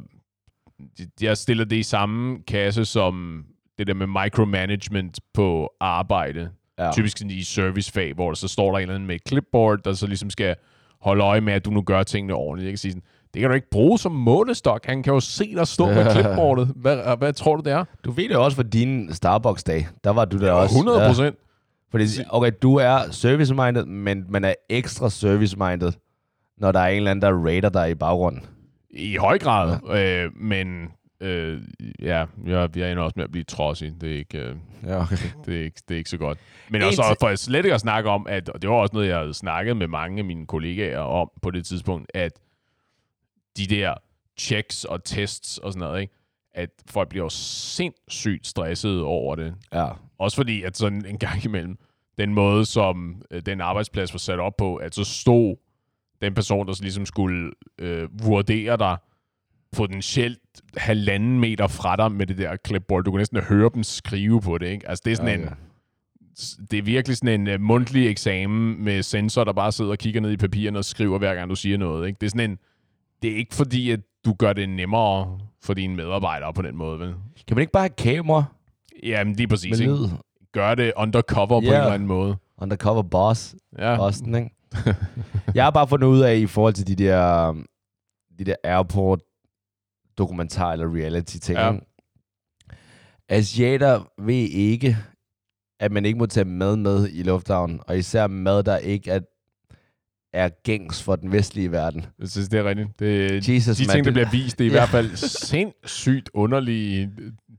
[1.20, 3.44] jeg stiller det i samme kasse som
[3.78, 6.50] det der med micromanagement på arbejde.
[6.78, 6.90] Ja.
[6.92, 9.78] Typisk sådan i servicefag, hvor der så står der en eller anden med et clipboard,
[9.84, 10.56] der så ligesom skal
[11.00, 12.66] holde øje med, at du nu gør tingene ordentligt.
[12.66, 13.02] Jeg kan sige sådan,
[13.34, 14.86] Det kan du ikke bruge som målestok.
[14.86, 16.72] Han kan jo se dig stå med clipboardet.
[16.76, 17.84] Hvad, hvad tror du, det er?
[18.04, 19.88] Du ved det også for din Starbucks-dag.
[20.04, 20.74] Der var du der også.
[20.74, 21.34] 100 procent.
[21.36, 21.40] Ja.
[21.90, 25.92] Fordi, okay, du er service-minded, men man er ekstra service-minded,
[26.58, 28.42] når der er en eller anden, der rater dig i baggrunden.
[28.92, 29.78] I høj grad.
[29.88, 30.24] Ja.
[30.24, 31.62] Øh, men øh,
[32.02, 34.00] ja, jeg, jeg ender også med at blive trodsig.
[34.00, 35.16] Det er ikke, øh, Ja, okay.
[35.46, 36.38] det er ikke, det er ikke så godt.
[36.70, 38.94] Men En også for jeg slet ikke at snakke om, at, og det var også
[38.94, 42.32] noget, jeg havde snakket med mange af mine kollegaer om på det tidspunkt, at
[43.56, 43.94] de der
[44.38, 46.14] checks og tests og sådan noget, ikke?
[46.54, 49.54] at folk bliver jo sindssygt stresset over det.
[49.72, 49.88] Ja.
[50.18, 51.78] Også fordi, at sådan en gang imellem,
[52.18, 55.56] den måde, som øh, den arbejdsplads var sat op på, at så stod
[56.22, 58.96] den person, der så ligesom skulle øh, vurdere dig,
[59.76, 60.38] potentielt
[60.76, 63.04] halvanden meter fra dig med det der clipboard.
[63.04, 64.88] Du kunne næsten høre dem skrive på det, ikke?
[64.88, 65.50] Altså, det er sådan Okay.
[65.50, 65.56] en...
[66.70, 70.20] Det er virkelig sådan en uh, mundtlig eksamen med sensor, der bare sidder og kigger
[70.20, 72.18] ned i papirerne og skriver, hver gang du siger noget, ikke?
[72.20, 72.58] Det er sådan en...
[73.22, 76.98] Det er ikke fordi, at du gør det nemmere for dine medarbejdere på den måde,
[76.98, 77.14] vel?
[77.48, 78.44] Kan man ikke bare have kamera
[79.02, 79.96] Jamen, lige præcis, ikke?
[80.52, 81.78] Gør det undercover på en Ja.
[81.78, 82.36] eller anden måde.
[82.58, 83.54] Undercover boss.
[83.78, 83.96] Ja.
[83.96, 84.50] Boston, ikke?
[85.54, 87.52] jeg har bare fundet ud af, i forhold til de der,
[88.38, 89.20] de der airport
[90.18, 91.58] dokumentar eller reality ting.
[91.58, 91.72] Ja.
[93.28, 94.96] Asiater ved ikke,
[95.80, 99.20] at man ikke må tage mad med i lufthavnen, og især mad, der ikke er,
[100.32, 102.06] er gængs for den vestlige verden.
[102.18, 102.88] Jeg synes, det er rigtigt.
[102.98, 104.78] Det, Jesus, de mand, ting, der bliver vist, det er i Ja.
[104.78, 107.12] hvert fald sindssygt underlige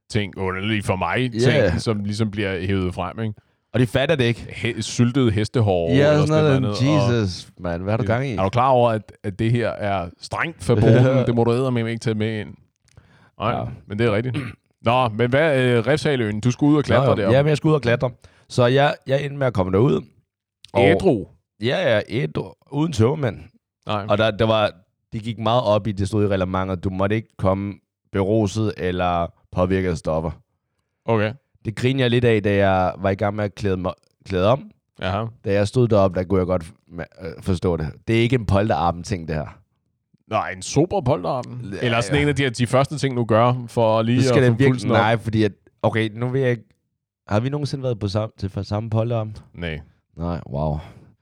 [0.09, 1.77] ting, underlige for mig, ting, Ja.
[1.77, 3.33] som ligesom bliver hævet frem, ikke?
[3.73, 4.41] Og de fatter det ikke.
[4.41, 5.89] He- syltet hestehår.
[5.89, 6.61] Ja, eller sådan noget.
[6.61, 6.77] noget.
[7.09, 7.81] og- Jesus, mand.
[7.83, 8.33] Hvad har du gang i?
[8.35, 11.17] Er du klar over, at, at det her er strengt forboden?
[11.27, 12.49] det må du eddermame ikke tage med ind.
[13.39, 13.57] Nej, ja.
[13.59, 13.65] Ja.
[13.87, 14.37] men det er rigtigt.
[14.81, 17.17] Nå, men hvad, øh, Refshaløen, du skulle ud og klatre Nå, jo.
[17.17, 17.35] deroppe.
[17.37, 18.11] Ja, men jeg skulle ud og klatre.
[18.49, 20.01] Så jeg, jeg endte med at komme derud.
[20.73, 21.25] Og, Ædru.
[21.63, 22.37] ja, ja, et,
[22.71, 23.37] uden tøvmænd.
[23.87, 24.05] Nej.
[24.09, 24.71] Og der, der var,
[25.13, 27.73] de gik meget op i, det stod i reglementet, du måtte ikke komme
[28.11, 30.31] beruset eller påvirket af stoffer.
[31.05, 31.33] Okay.
[31.65, 33.93] Det griner jeg lidt af, da jeg var i gang med at klæde, mig,
[34.25, 34.71] klæde om.
[35.01, 35.25] Jaha.
[35.45, 37.05] Da jeg stod deroppe, der kunne jeg godt øh,
[37.41, 37.91] forstå det.
[38.07, 39.59] Det er ikke en polterarben ting, det her.
[40.27, 41.61] Nej, en super polterarm.
[41.73, 42.21] Ja, Eller sådan ja.
[42.21, 44.91] en af de, de første ting, du gør, for lige Nu skal at få virkelig...
[44.91, 45.51] Nej, fordi at...
[45.81, 46.63] Okay, nu vil jeg ikke...
[47.27, 49.33] Har vi nogensinde været på sam, til for samme polterarm?
[49.53, 49.79] Nej.
[50.17, 50.77] Nej, wow.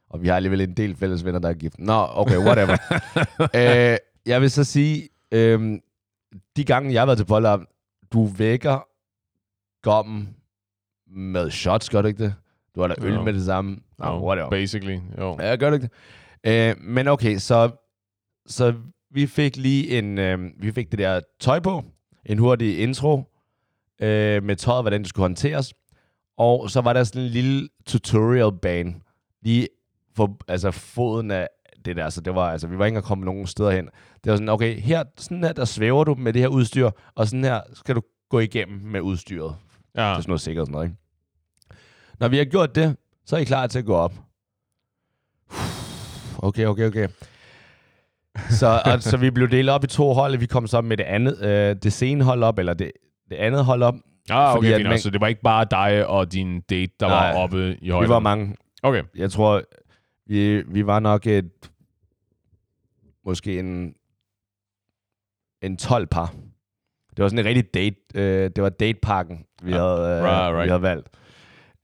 [0.09, 1.79] Og vi har alligevel en del fælles venner, der er gift.
[1.79, 2.77] Nå, okay, whatever.
[3.91, 5.79] øh, jeg vil så sige, øh,
[6.57, 7.67] de gange, jeg har været til polterarm,
[8.13, 8.87] du vækker
[9.81, 10.35] gommen
[11.07, 12.33] med shots, gør du ikke det?
[12.75, 13.21] Du har da øl Jo.
[13.23, 13.77] med det samme.
[13.99, 14.49] Nå, Jo, whatever.
[14.49, 15.37] Basically, jo.
[15.39, 15.89] Ja, gør du ikke
[16.43, 16.69] det?
[16.69, 17.71] Øh, men okay, så,
[18.47, 18.73] så
[19.11, 21.83] vi fik lige en, øh, vi fik det der tøj på,
[22.25, 23.23] en hurtig intro
[24.01, 25.73] øh, med tøjet, hvordan det skulle håndteres.
[26.37, 28.93] Og så var der sådan en lille tutorial-bane
[29.41, 29.67] lige
[30.15, 31.47] for altså foden af
[31.85, 32.09] det der.
[32.09, 33.89] Så det var, altså, vi var ikke engang kommet nogen steder hen.
[34.23, 37.27] Det var sådan, okay, her, sådan her, der svæver du med det her udstyr, og
[37.27, 39.55] sådan her skal du gå igennem med udstyret.
[39.95, 40.01] Ja.
[40.01, 40.97] Det er sådan noget sikkert og sådan noget, ikke?
[42.19, 44.13] Når vi har gjort det, så er I klar til at gå op.
[46.37, 47.07] Okay, okay, okay.
[48.49, 50.37] Så, og, så vi blev delt op i to hold.
[50.37, 52.91] Vi kom så med det andet, øh, det sene hold op, eller det,
[53.29, 53.95] det andet hold op.
[54.29, 54.89] Ah, Fordi okay, fint.
[54.89, 57.31] man- Så det var ikke bare dig og din date, der Nej.
[57.33, 58.09] var oppe i højden?
[58.09, 58.55] Vi var mange.
[58.83, 59.03] Okay.
[59.15, 59.61] Jeg tror,
[60.27, 61.51] vi, vi var nok et,
[63.25, 63.93] måske en,
[65.61, 66.33] en 12 par.
[67.17, 69.77] Det var sådan en rigtig date, øh, det var dateparken, vi, Ja.
[69.77, 70.63] havde, øh, Right, right.
[70.63, 71.09] vi havde valgt.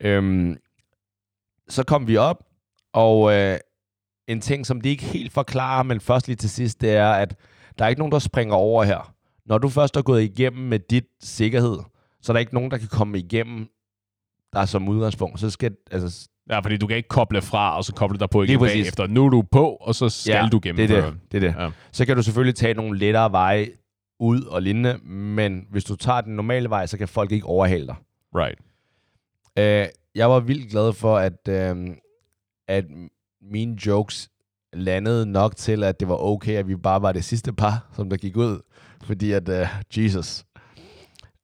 [0.01, 0.57] Øhm,
[1.69, 2.43] så kom vi op,
[2.93, 3.57] og øh,
[4.27, 7.35] en ting, som de ikke helt forklarer, men først lige til sidst, det er, at
[7.79, 9.13] der er ikke nogen, der springer over her.
[9.45, 11.77] Når du først er gået igennem med dit sikkerhed,
[12.21, 13.67] så er der ikke nogen, der kan komme igennem
[14.53, 15.39] der som udgangspunkt.
[15.39, 18.43] Så skal, altså, Ja, fordi du kan ikke koble fra, og så koble dig på
[18.43, 19.07] igen bagefter.
[19.07, 20.97] Nu er du på, og så skal Ja, du det gennemføre.
[21.05, 21.19] er det.
[21.31, 21.61] det, er det.
[21.63, 21.69] Ja.
[21.91, 23.67] Så kan du selvfølgelig tage nogle lettere veje
[24.19, 27.88] ud og lignende, men hvis du tager den normale vej, så kan folk ikke overhale
[27.88, 27.95] dig.
[28.36, 28.60] Right.
[29.58, 31.88] Øh, jeg var vildt glad for, at, øh,
[32.67, 32.86] at
[33.41, 34.30] mine jokes
[34.73, 38.10] landede nok til, at det var okay, at vi bare var det sidste par, som
[38.10, 38.62] der gik ud.
[39.03, 40.45] Fordi at, øh, Jesus.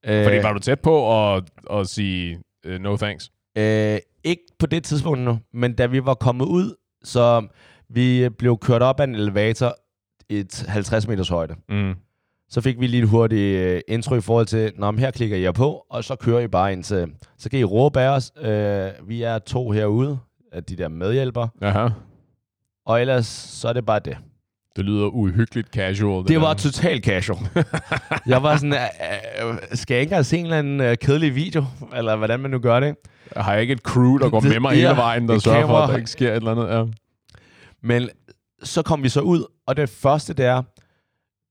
[0.06, 3.32] Øh, Fordi var du tæt på at, at sige uh, no thanks?
[3.58, 7.48] Øh, ikke på det tidspunkt nu, men da vi var kommet ud, så
[7.90, 9.76] vi blev kørt op af en elevator
[10.30, 11.56] et 50 meters højde.
[11.70, 11.96] Mm.
[12.54, 15.38] Så fik vi lige et hurtigt øh, intro i forhold til, Nå, men her klikker
[15.38, 18.08] I jer på, og så kører I bare ind til, så kan I råbe af
[18.10, 18.32] os.
[18.42, 20.18] Øh, vi er to herude,
[20.52, 21.88] af de der medhjælpere, Aha.
[22.86, 24.18] og ellers så er det bare det.
[24.76, 26.20] Det lyder uhyggeligt casual.
[26.22, 27.40] Det, Det var totalt casual.
[28.28, 31.66] jeg var sådan, øh, skal jeg ikke have se en eller anden øh, kedelig video,
[31.96, 32.96] eller hvordan man nu gør det?
[33.38, 35.62] Har jeg ikke et crew, der går Det- med mig ja, hele vejen, der sørger
[35.62, 35.92] for, at kamera.
[35.92, 36.68] der ikke sker et eller andet?
[36.78, 36.84] Ja.
[37.82, 38.10] Men
[38.64, 40.62] så kom vi så ud, og det første det er,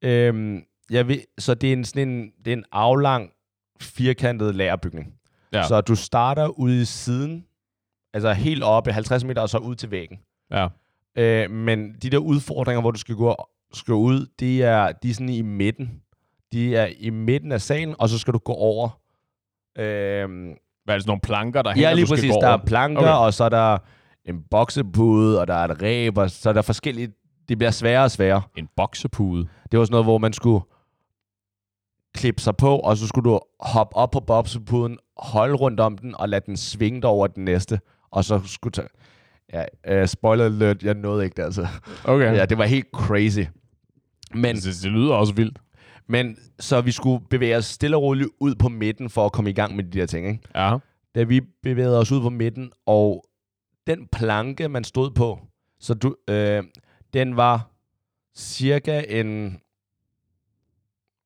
[0.05, 0.61] Øhm,
[0.93, 3.31] jeg ved, så det er en, sådan en, det er en aflang,
[3.81, 5.15] firkantet lagerbygning.
[5.53, 5.63] Ja.
[5.69, 7.45] Så du starter ude i siden,
[8.15, 10.19] altså helt oppe, 50 meter, og så ud til væggen.
[10.51, 10.69] Ja.
[11.19, 13.35] Øh, men de der udfordringer, hvor du skal gå,
[13.75, 15.91] skal ud, de er, de er sådan i midten.
[16.53, 18.89] De er i midten af salen, og så skal du gå over.
[19.79, 20.45] Øhm,
[20.85, 22.31] Hvad er det sådan nogle planker, der hænger, ja, lige præcis.
[22.41, 22.65] Der er over?
[22.67, 23.11] planker, Okay.
[23.11, 23.19] okay.
[23.27, 23.79] og så er der
[24.25, 27.13] en boksepude, og der er et ræb, og så er der forskellige...
[27.49, 28.43] Det bliver sværere og sværere.
[28.57, 29.49] En boksepude.
[29.73, 30.65] Det var sådan noget, hvor man skulle
[32.15, 36.15] klippe sig på, og så skulle du hoppe op på bobsepuden, holde rundt om den,
[36.15, 38.89] og lade den svinge dig over den næste, og så skulle tage...
[39.53, 41.67] Ja, uh, spoiler alert, jeg nåede ikke det, altså.
[42.05, 42.35] Okay.
[42.37, 43.41] Ja, det var helt crazy.
[44.35, 45.59] Men, Det, det lyder også vildt.
[46.09, 49.51] men så vi skulle bevæge os stille og roligt ud på midten, for at komme
[49.51, 50.41] i gang med de der ting, ikke?
[50.55, 50.77] Ja.
[51.15, 53.25] Da vi bevægede os ud på midten, og
[53.87, 55.39] den planke, man stod på,
[55.81, 56.63] så du, øh,
[57.13, 57.71] den var
[58.37, 59.59] cirka en...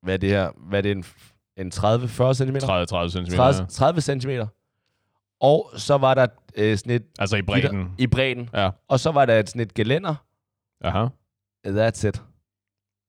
[0.06, 0.50] Hvad er det her?
[0.68, 0.90] Hvad er det?
[0.92, 1.04] En,
[1.56, 2.56] en 30-40 cm?
[2.56, 3.36] 30-30 cm.
[3.36, 4.30] 30, 30 cm.
[5.40, 7.02] Og så var der øh, sådan et...
[7.18, 7.94] Altså i bredden.
[7.98, 8.50] I bredden.
[8.54, 8.70] Ja.
[8.88, 10.14] Og så var der et, sådan et gelænder.
[10.80, 11.06] Aha.
[11.66, 12.22] That's it.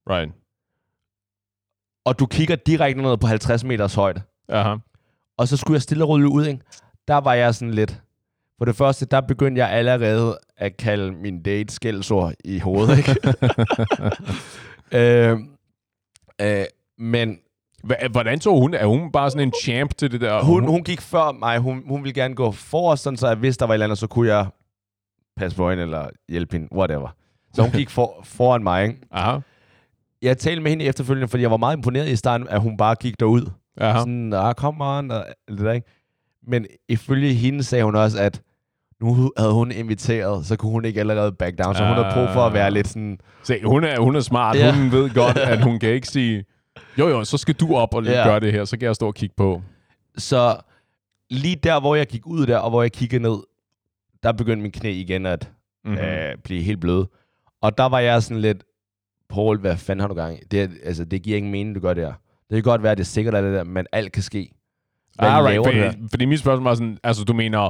[0.10, 0.32] Right.
[2.06, 4.22] Og du kigger direkte ned på 50 meters højde.
[4.50, 4.76] Aha.
[5.38, 6.62] Og så skulle jeg stille og roligt ud, ikke?
[7.08, 8.02] Der var jeg sådan lidt...
[8.58, 13.16] For det første, der begyndte jeg allerede at kalde min date skældsord i hovedet, ikke?
[15.00, 15.40] øh,
[16.42, 16.66] øh,
[17.00, 17.38] men
[18.12, 18.74] Hvordan tog hun?
[18.74, 20.44] Er hun bare sådan en champ til det der?
[20.44, 21.60] hun, hun gik før mig.
[21.60, 23.98] Hun, hun ville gerne gå forrest, sådan så jeg vidste, der var et eller andet,
[23.98, 24.46] så kunne jeg
[25.38, 27.16] passe på hende eller hjælpe hende, whatever.
[27.54, 29.00] Så hun gik for, foran mig, ikke?
[29.12, 29.40] Aha.
[30.22, 32.96] Jeg talte med hende efterfølgende, fordi jeg var meget imponeret i starten, at hun bare
[32.96, 33.52] gik derud.
[33.78, 34.00] Aha.
[34.00, 35.88] Sådan, ah, come on, og det der, ikke?
[36.48, 38.42] Men ifølge hende sagde hun også, at
[39.02, 41.76] nu havde hun inviteret, så kunne hun ikke allerede back down.
[41.76, 43.18] Så hun havde brug for at være lidt sådan...
[43.44, 44.56] Se, hun er, hun er smart.
[44.56, 44.76] Ja.
[44.76, 46.44] Hun ved godt, at hun kan ikke sige,
[47.00, 48.24] jo jo, så skal du op og Ja.
[48.28, 49.62] gøre det her, så kan jeg stå og kigge på.
[50.18, 50.58] Så
[51.30, 53.38] lige der, hvor jeg gik ud der, og hvor jeg kiggede ned,
[54.24, 55.52] der begyndte min knæ igen at
[55.86, 56.00] Mm-hmm.
[56.02, 57.08] øh, blive helt bløde.
[57.62, 58.64] Og der var jeg sådan lidt,
[59.30, 60.44] Paul, hvad fanden har du gang i?
[60.52, 62.14] Det, altså, det giver ingen mening, du gør det her.
[62.50, 64.52] Det kan godt være, at det er sikkert er det der, men alt kan ske.
[65.20, 65.84] Hvad Ah, laver du her?
[65.84, 65.94] right.
[65.96, 67.70] Fordi, fordi mit spørgsmål var sådan, altså du mener,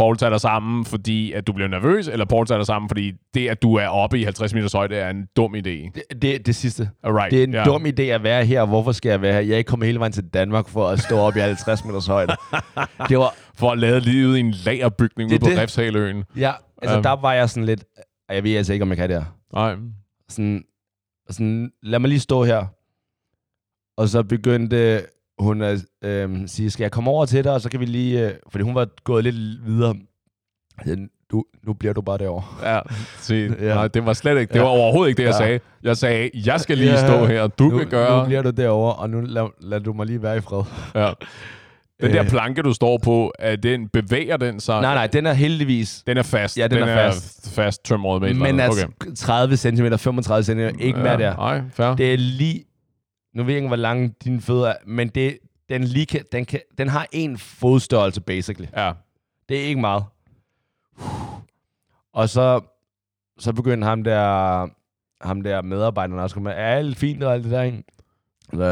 [0.00, 3.12] Paul tager dig sammen, fordi at du bliver nervøs, eller Paul tager dig sammen, fordi
[3.34, 5.60] det, at du er oppe i 50 meters højde, er en dum idé?
[5.60, 6.90] Det, det, det sidste.
[7.02, 7.30] Alright.
[7.30, 7.64] Det er en ja.
[7.64, 8.64] dum idé at være her.
[8.64, 9.40] Hvorfor skal jeg være her?
[9.40, 12.06] Jeg er ikke kommet hele vejen til Danmark for at stå op i 50 meters
[12.06, 12.32] højde.
[13.08, 15.46] Det var, For at lade livet i en lagerbygning ude på.
[15.46, 16.24] Refshaløen.
[16.36, 17.02] ja, altså Um.
[17.02, 17.84] der var jeg sådan lidt,
[18.28, 19.24] "Ej, jeg ved altså ikke, om jeg kan det her.
[19.54, 19.76] Nej.
[20.28, 20.64] Sådan,
[21.30, 22.66] sådan, lad mig lige stå her.
[23.96, 25.02] Og så begyndte
[25.40, 28.26] hun at øhm, sige, skal jeg komme over til dig, og så kan vi lige,
[28.26, 29.94] øh, fordi hun var gået lidt videre.
[31.32, 32.74] Du, nu bliver du bare derovre.
[32.74, 32.80] Ja,
[33.20, 33.66] se, ja.
[33.66, 33.74] Ja.
[33.74, 34.64] nej, det var slet ikke, det Ja.
[34.64, 35.46] var overhovedet ikke det, jeg Ja.
[35.46, 35.60] sagde.
[35.82, 37.06] Jeg sagde, jeg skal lige Ja.
[37.06, 38.18] stå her, du nu, kan gøre...
[38.20, 40.62] Nu bliver du derovre, og nu lad, lad du mig lige være i fred.
[40.94, 41.12] Ja.
[42.00, 42.28] Den der Øh.
[42.28, 44.80] planke, du står på, er den, bevæger den sig?
[44.80, 46.58] Nej, nej, den er heldigvis Den er fast.
[46.58, 47.54] Ja, den er fast.
[47.54, 48.64] fast tømret med Men andet.
[48.64, 51.36] altså 30 cm, 35 cm, ikke mere der.
[51.36, 51.94] Nej, fair.
[51.94, 52.64] Det er lige...
[53.34, 55.38] Nu ved jeg ikke, hvor lange dine fødder er, men det,
[55.68, 58.68] den, lige kan, den, kan, den har en fodstørrelse, basically.
[58.76, 58.92] Ja.
[59.48, 60.04] Det er ikke meget.
[62.12, 62.60] Og så,
[63.38, 64.66] så begyndte ham der,
[65.26, 67.84] ham der medarbejderen også at komme med, er alt fint og alt det der, ikke?
[68.54, 68.62] Så,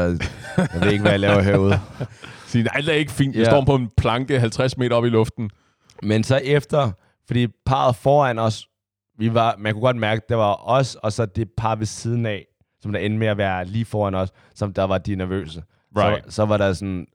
[0.57, 1.79] jeg ved ikke, hvad jeg laver herude.
[2.47, 3.35] Sige, nej, det er ikke fint.
[3.35, 3.45] Vi Ja.
[3.45, 5.49] står på en planke 50 meter op i luften.
[6.03, 6.91] Men så efter,
[7.27, 8.67] fordi parret foran os,
[9.17, 12.25] vi var, man kunne godt mærke, det var os, og så det par ved siden
[12.25, 12.45] af,
[12.81, 15.63] som der endte med at være lige foran os, som der var de nervøse.
[15.97, 16.25] Right.
[16.25, 17.07] Så, så var der sådan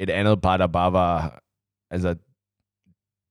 [0.00, 1.42] et andet par, der bare var,
[1.90, 2.14] altså,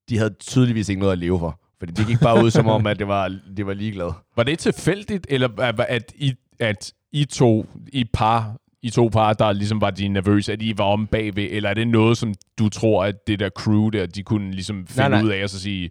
[0.09, 1.59] de havde tydeligvis ikke noget at leve for.
[1.79, 4.13] Fordi det gik bare ud som om, at det var, de var ligeglade.
[4.35, 9.33] Var det tilfældigt, eller at, at, I, at I to, I par, I to par,
[9.33, 12.33] der ligesom var de nervøse, at I var om bagved, eller er det noget, som
[12.59, 15.23] du tror, at det der crew der, de kunne ligesom finde Nej, nej.
[15.23, 15.89] ud af, og så sige,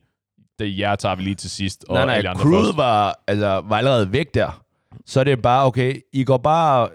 [0.58, 2.76] det er jer tager vi lige til sidst, og nej, nej, alle andre crewet først?
[2.76, 4.63] var, altså, var allerede væk der.
[5.06, 6.88] Så er det bare, okay, I går bare,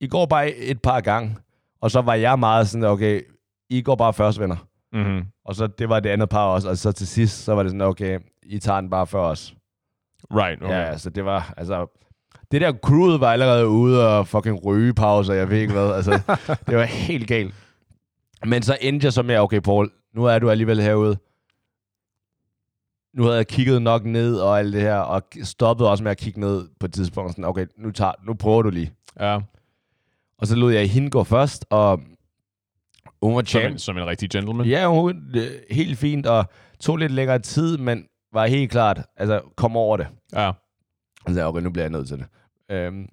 [0.00, 1.36] I går bare et par gange.
[1.80, 3.20] Og så var jeg meget sådan, okay,
[3.70, 4.56] I går bare først, venner.
[4.92, 5.22] Mm-hmm.
[5.44, 6.68] Og så det var det andet par også.
[6.68, 9.54] Og så til sidst, så var det sådan, okay, I tager den bare før os.
[10.30, 10.74] Right, Okay.
[10.74, 12.00] Ja, altså det var, altså,
[12.50, 15.92] det der crewet var allerede ude og fucking rygepause, og jeg ved ikke hvad.
[15.92, 16.10] Altså,
[16.66, 17.54] det var helt galt.
[18.44, 21.16] Men så endte jeg så med, okay, Paul, nu er du alligevel herude.
[23.14, 26.18] Nu havde jeg kigget nok ned og alt det her, og stoppede også med at
[26.18, 27.30] kigge ned på et tidspunkt.
[27.32, 28.92] Sådan, okay, nu, tager, nu prøver du lige.
[29.20, 29.38] Ja,
[30.38, 32.00] Og så lod jeg hende gå først, og
[33.22, 33.72] hun var som champ.
[33.72, 34.66] en, som en rigtig gentleman.
[34.66, 36.44] Ja, hun øh, helt fint, og
[36.80, 40.06] tog lidt længere tid, men var helt klart, altså kom over det.
[40.32, 40.48] Ja.
[40.48, 40.54] Og
[41.28, 42.26] så sagde okay, nu bliver jeg nødt til det.
[42.70, 43.08] Øhm,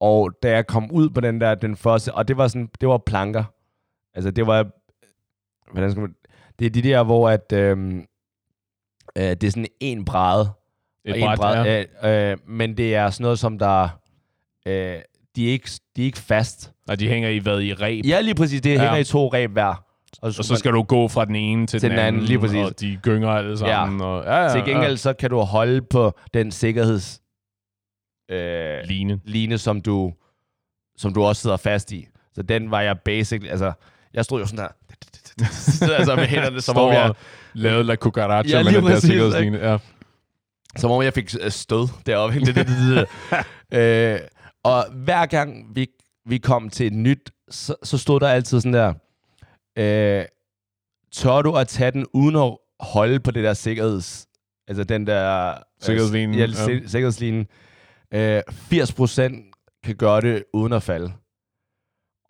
[0.00, 2.88] Og da jeg kom ud på den der, den første, og det var sådan, det
[2.88, 3.44] var planker.
[4.14, 4.70] Altså det var,
[5.72, 6.14] hvordan skal man,
[6.58, 8.04] det er de der, hvor at, øhm,
[9.18, 10.48] øh, det er sådan en bræde.
[11.04, 12.28] Et og en bræt, bræde ja.
[12.28, 13.88] øh, øh, men det er sådan noget, som der,
[14.66, 14.96] øh,
[15.36, 16.72] de, er ikke, de er ikke fast.
[16.88, 17.60] Og de hænger i hvad?
[17.60, 18.06] I reb?
[18.06, 18.60] Ja, lige præcis.
[18.60, 18.78] Det Ja.
[18.80, 19.84] hænger i to reb hver.
[20.22, 22.64] Og så skal du gå fra den ene til, Til den anden, lige præcis.
[22.64, 24.00] Og de gynger alle sammen.
[24.00, 27.20] Og, ja, ja, Til gengæld så kan du holde på den sikkerheds
[28.30, 28.82] øh, ja.
[28.82, 29.20] Line.
[29.24, 30.12] line, som du,
[30.96, 32.06] som du også sidder fast i.
[32.34, 33.72] Så den var jeg basically, altså,
[34.14, 34.68] jeg stod jo sådan her,
[35.98, 37.16] altså med hænderne, som om jeg, og
[37.54, 39.58] lavede la cucaracha Ja, med den der præcis, sikkerhedsline.
[39.58, 39.78] Ja.
[40.76, 42.40] som om jeg fik øh, stød deroppe.
[42.40, 43.06] Det, det, det,
[43.70, 43.78] det.
[43.78, 44.20] øh,
[44.64, 45.86] og hver gang vi,
[46.26, 48.94] vi kom til et nyt, så, så stod der altid sådan der,
[49.78, 50.24] øh,
[51.12, 54.26] tør du at tage den uden at holde på det der sikkerheds...
[54.68, 55.54] Altså den der...
[55.80, 56.52] Sikkerhedslinen, Ja, ja.
[56.52, 57.46] si- sikkerhedslinen.
[58.14, 61.12] Øh, 80% kan gøre det uden at falde.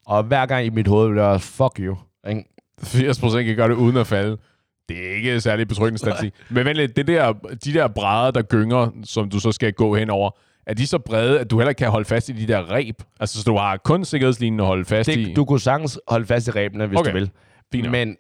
[0.07, 1.97] Og hver gang i mit hoved bliver jeg, fuck you.
[2.29, 2.44] Ikke?
[2.82, 4.38] 80% kan gøre det uden at falde.
[4.88, 6.34] Det er ikke særlig betryggende statistik.
[6.50, 7.32] Men vent lidt, det der,
[7.64, 10.30] de der brædder, der gynger, som du så skal gå henover,
[10.66, 13.02] er de så brede, at du heller kan holde fast i de der reb?
[13.20, 15.24] Altså, så du har kun sikkerhedslinjen at holde fast i?
[15.24, 17.10] Det, du kunne sagtens holde fast i rebene, hvis Okay.
[17.10, 17.30] du vil.
[17.72, 17.90] Fint.
[17.90, 18.16] Men,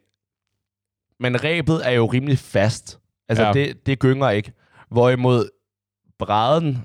[1.20, 2.98] men rebet er jo rimelig fast.
[3.28, 3.52] Altså, ja.
[3.52, 4.52] det, det gynger ikke.
[4.90, 5.48] Hvorimod
[6.18, 6.78] bræden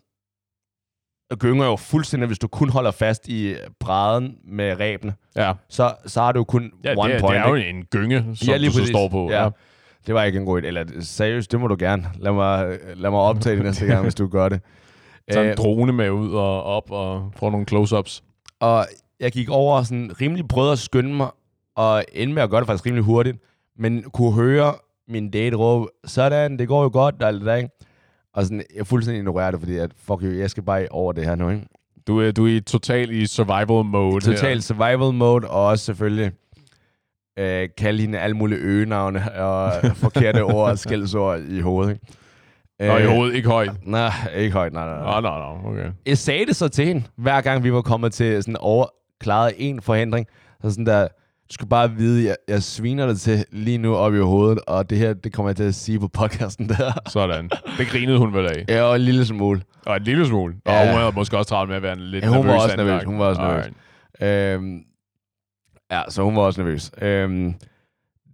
[1.36, 5.14] gynger jo fuldstændig, hvis du kun holder fast i bræden med rebene.
[5.36, 7.34] Ja, Så, så har du kun ja one det, er, point.
[7.36, 7.70] det er jo ikke?
[7.70, 9.30] en gynge, som Ja, lige du så står på.
[9.32, 9.50] Ja.
[10.08, 10.66] Det var ikke en god idé.
[10.66, 12.06] Eller seriøst, det må du gerne.
[12.20, 14.62] Lad mig, lad mig optage det næste gang, hvis du gør det.
[15.32, 18.22] Så en Øh, drone med ud og op og få nogle close-ups.
[18.60, 18.86] Og
[19.20, 21.28] jeg gik over og sådan rimelig prøvede at skynde mig,
[21.76, 23.38] og endte med at gøre det faktisk rimelig hurtigt,
[23.78, 24.74] men kunne høre
[25.08, 27.70] min date råbe, sådan, det går jo godt, og der, ikke?
[28.34, 31.26] Og sådan, jeg fuldstændig ignorerer det, fordi at, fuck you, jeg skal bare over det
[31.26, 31.68] her nu, ikke?
[32.08, 36.32] Du er, du er i total i survival mode Total survival mode, og også selvfølgelig
[37.40, 42.06] øh, kalde hende alle mulige øgenavne og forkerte ord og skældsord i hovedet, ikke?
[42.80, 42.88] her.
[42.88, 43.72] Nå, i hovedet, ikke højt.
[43.84, 45.22] Nej, ikke højt, nej, nej, nej.
[45.22, 45.92] Nå, nå, okay.
[46.06, 48.86] jeg sagde det så til hende, hver gang vi var kommet til sådan over,
[49.20, 50.28] klaret en forhindring.
[50.62, 51.08] Så sådan der,
[51.50, 54.90] du skal bare vide, jeg, jeg sviner dig til lige nu op i hovedet, og
[54.90, 56.92] det her, det kommer jeg til at sige på podcasten der.
[57.10, 57.50] Sådan.
[57.78, 58.66] Det grinede hun vel af.
[58.70, 59.62] Ja, og en lille smule.
[59.86, 60.56] Og en lille smule.
[60.66, 60.92] Og Ja.
[60.92, 62.62] hun havde måske også travlt med at være lidt Ja, hun var nervøs.
[62.64, 63.04] også anden nervøs.
[63.04, 63.66] Hun var også nervøs.
[64.22, 64.84] Øhm,
[65.92, 66.92] ja, så hun var også nervøs.
[67.02, 67.54] Øhm,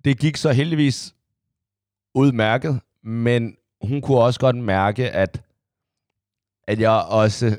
[0.05, 1.15] det gik så heldigvis
[2.15, 5.41] udmærket, men hun kunne også godt mærke, at,
[6.67, 7.57] at jeg også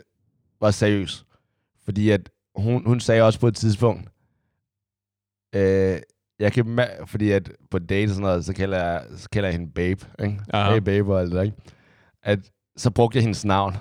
[0.61, 1.25] var seriøs.
[1.85, 4.09] Fordi at hun, hun sagde også på et tidspunkt,
[5.55, 5.99] øh,
[6.39, 9.59] jeg kan fordi at på date og sådan noget, så kalder jeg, så kalder jeg
[9.59, 10.41] hende babe, ikke?
[10.53, 10.73] Aha.
[10.73, 11.57] Hey babe og alt det der, ikke?
[12.23, 12.39] At
[12.77, 13.77] så brugte jeg hendes navn.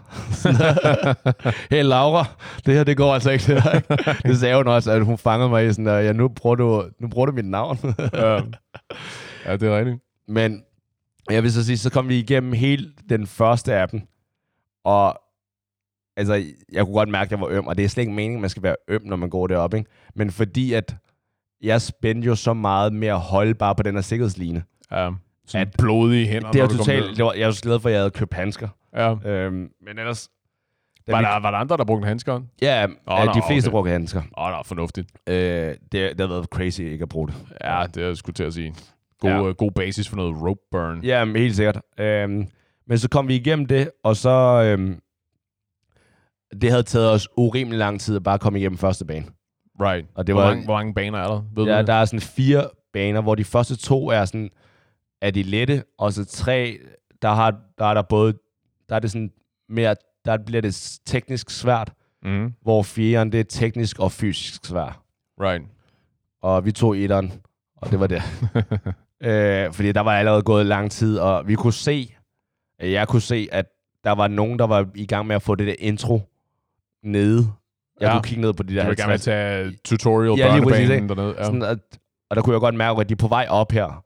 [1.72, 2.26] hey Laura,
[2.66, 3.54] det her, det går altså ikke.
[3.54, 4.28] Det, her, ikke?
[4.28, 6.90] det sagde hun også, at hun fangede mig i sådan der, ja, nu bruger du,
[7.00, 7.78] nu bruger du mit navn.
[8.14, 8.42] ja.
[9.46, 10.00] ja, det er rigtigt.
[10.28, 10.64] Men
[11.30, 14.02] jeg vil så sige, så kom vi igennem hele den første af dem.
[14.84, 15.20] Og
[16.18, 16.34] altså,
[16.72, 18.42] jeg kunne godt mærke, at jeg var øm, og det er slet ikke meningen, at
[18.42, 19.90] man skal være øm, når man går derop, ikke?
[20.16, 20.96] Men fordi at
[21.62, 24.64] jeg spændte jo så meget holde bare på den her sikkerhedsline.
[24.92, 25.12] Ja.
[25.48, 27.94] Sådan At- blodige hænder, det er totalt, det var, jeg var så glad for, at
[27.94, 28.68] jeg havde købt handsker.
[28.96, 29.16] Ja.
[29.30, 30.30] Øhm, men ellers...
[31.08, 32.42] Var vi- der, var der andre, der brugte handsker?
[32.62, 33.72] Ja, oh, nå, de fleste okay.
[33.72, 34.20] brugte handsker.
[34.20, 35.08] Åh, oh, der er fornuftigt.
[35.28, 37.36] Øh, det, det har været crazy ikke at bruge det.
[37.64, 38.76] Ja, det er skulle til at sige.
[39.20, 39.46] God, Ja.
[39.46, 39.52] ja.
[39.52, 41.02] god basis for noget rope burn.
[41.04, 41.82] Ja, men helt sikkert.
[42.00, 42.48] Øhm,
[42.88, 44.30] men så kom vi igennem det, og så...
[44.66, 45.00] Øhm,
[46.62, 49.26] det havde taget os urimelig lang tid at bare komme igennem første bane.
[49.82, 50.08] Right.
[50.16, 51.42] Og det hvor, var- mange, hvor mange baner er der?
[51.56, 51.88] Ved du Ja, det?
[51.88, 54.50] der er sådan fire baner, hvor de første to er sådan,
[55.22, 56.78] er de lette, og så tre,
[57.22, 58.34] der, har, der er der både,
[58.90, 59.32] der er det sådan
[59.70, 62.54] mere, der bliver det teknisk svært, Mm.
[62.62, 65.00] hvor fireren, det er teknisk og fysisk svært.
[65.42, 65.64] Right.
[66.42, 67.34] Og vi tog etteren,
[67.78, 68.22] og det var det.
[69.28, 72.16] øh, fordi der var allerede gået lang tid, og vi kunne se,
[72.80, 73.66] jeg kunne se, at
[74.04, 76.22] der var nogen, der var i gang med at få det der intro
[77.04, 77.48] nede.
[78.00, 78.12] Jeg Ja.
[78.14, 79.24] kunne kigge ned på de der Du vil gerne 50.
[79.26, 81.36] tage tutorial Ja, lige præcis, dernede.
[81.38, 81.44] Ja.
[81.44, 81.78] Sådan at,
[82.30, 84.04] og der kunne jeg godt mærke, at de er på vej op her.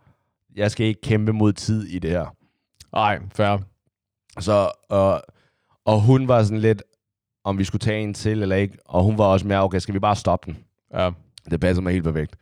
[0.55, 2.35] Jeg skal ikke kæmpe mod tid i det her.
[2.93, 3.57] Nej, fair.
[4.39, 5.21] Så, og,
[5.85, 6.83] og hun var sådan lidt,
[7.43, 8.77] om vi skulle tage en til eller ikke.
[8.85, 10.57] Og hun var også mere, okay, skal vi bare stoppe den?
[10.93, 11.09] Ja.
[11.51, 12.35] Det passer mig helt perfekt.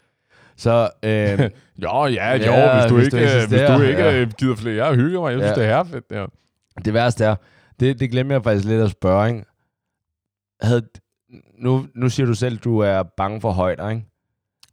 [0.58, 1.40] Så, øh,
[1.84, 4.20] Jo, ja, jo, Ja, hvis du hvis ikke, du hvis insisterer, du ikke ja.
[4.20, 4.26] ja.
[4.38, 4.86] gider flere.
[4.86, 5.32] Jeg hygger mig.
[5.32, 5.62] Jeg synes, Ja.
[5.64, 6.06] det er fedt.
[6.12, 6.26] Ja.
[6.86, 7.36] det værste er,
[7.80, 9.44] det, det glemmer jeg faktisk lidt at spørge, ikke?
[10.62, 10.82] Havde,
[11.58, 14.06] nu, nu siger du selv, at du er bange for højder, ikke?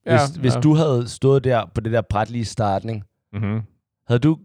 [0.03, 0.61] Hvis, ja, hvis ja.
[0.61, 3.03] du havde stået der på det der bræt lige ikke?
[3.33, 3.63] Mm-hmm.
[4.07, 4.39] Havde du,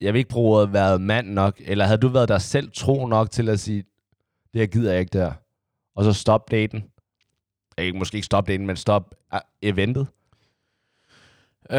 [0.00, 3.06] jeg vil ikke bruge ordet, været mand nok, eller havde du været dig selv tro
[3.06, 3.84] nok til at sige,
[4.52, 5.32] det her gider jeg ikke der?
[5.94, 6.84] og så stop daten?
[7.78, 9.14] Ikke, måske ikke stop daten, men stop
[9.62, 10.06] eventet?
[11.70, 11.76] Uh,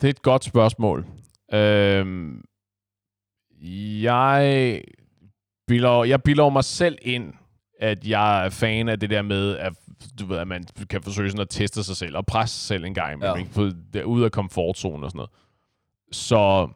[0.00, 1.06] det er et godt spørgsmål.
[1.52, 2.34] Uh,
[4.02, 4.82] jeg
[5.66, 7.32] bilder, jeg bilder mig selv ind,
[7.80, 9.72] at jeg er fan af det der med, at,
[10.20, 12.84] du ved, at man kan forsøge sådan at teste sig selv og presse sig selv
[12.84, 13.64] en gang imellem, Ja.
[13.64, 13.98] ikke?
[14.00, 15.30] Er ude af komfortzonen og sådan noget.
[16.12, 16.68] Så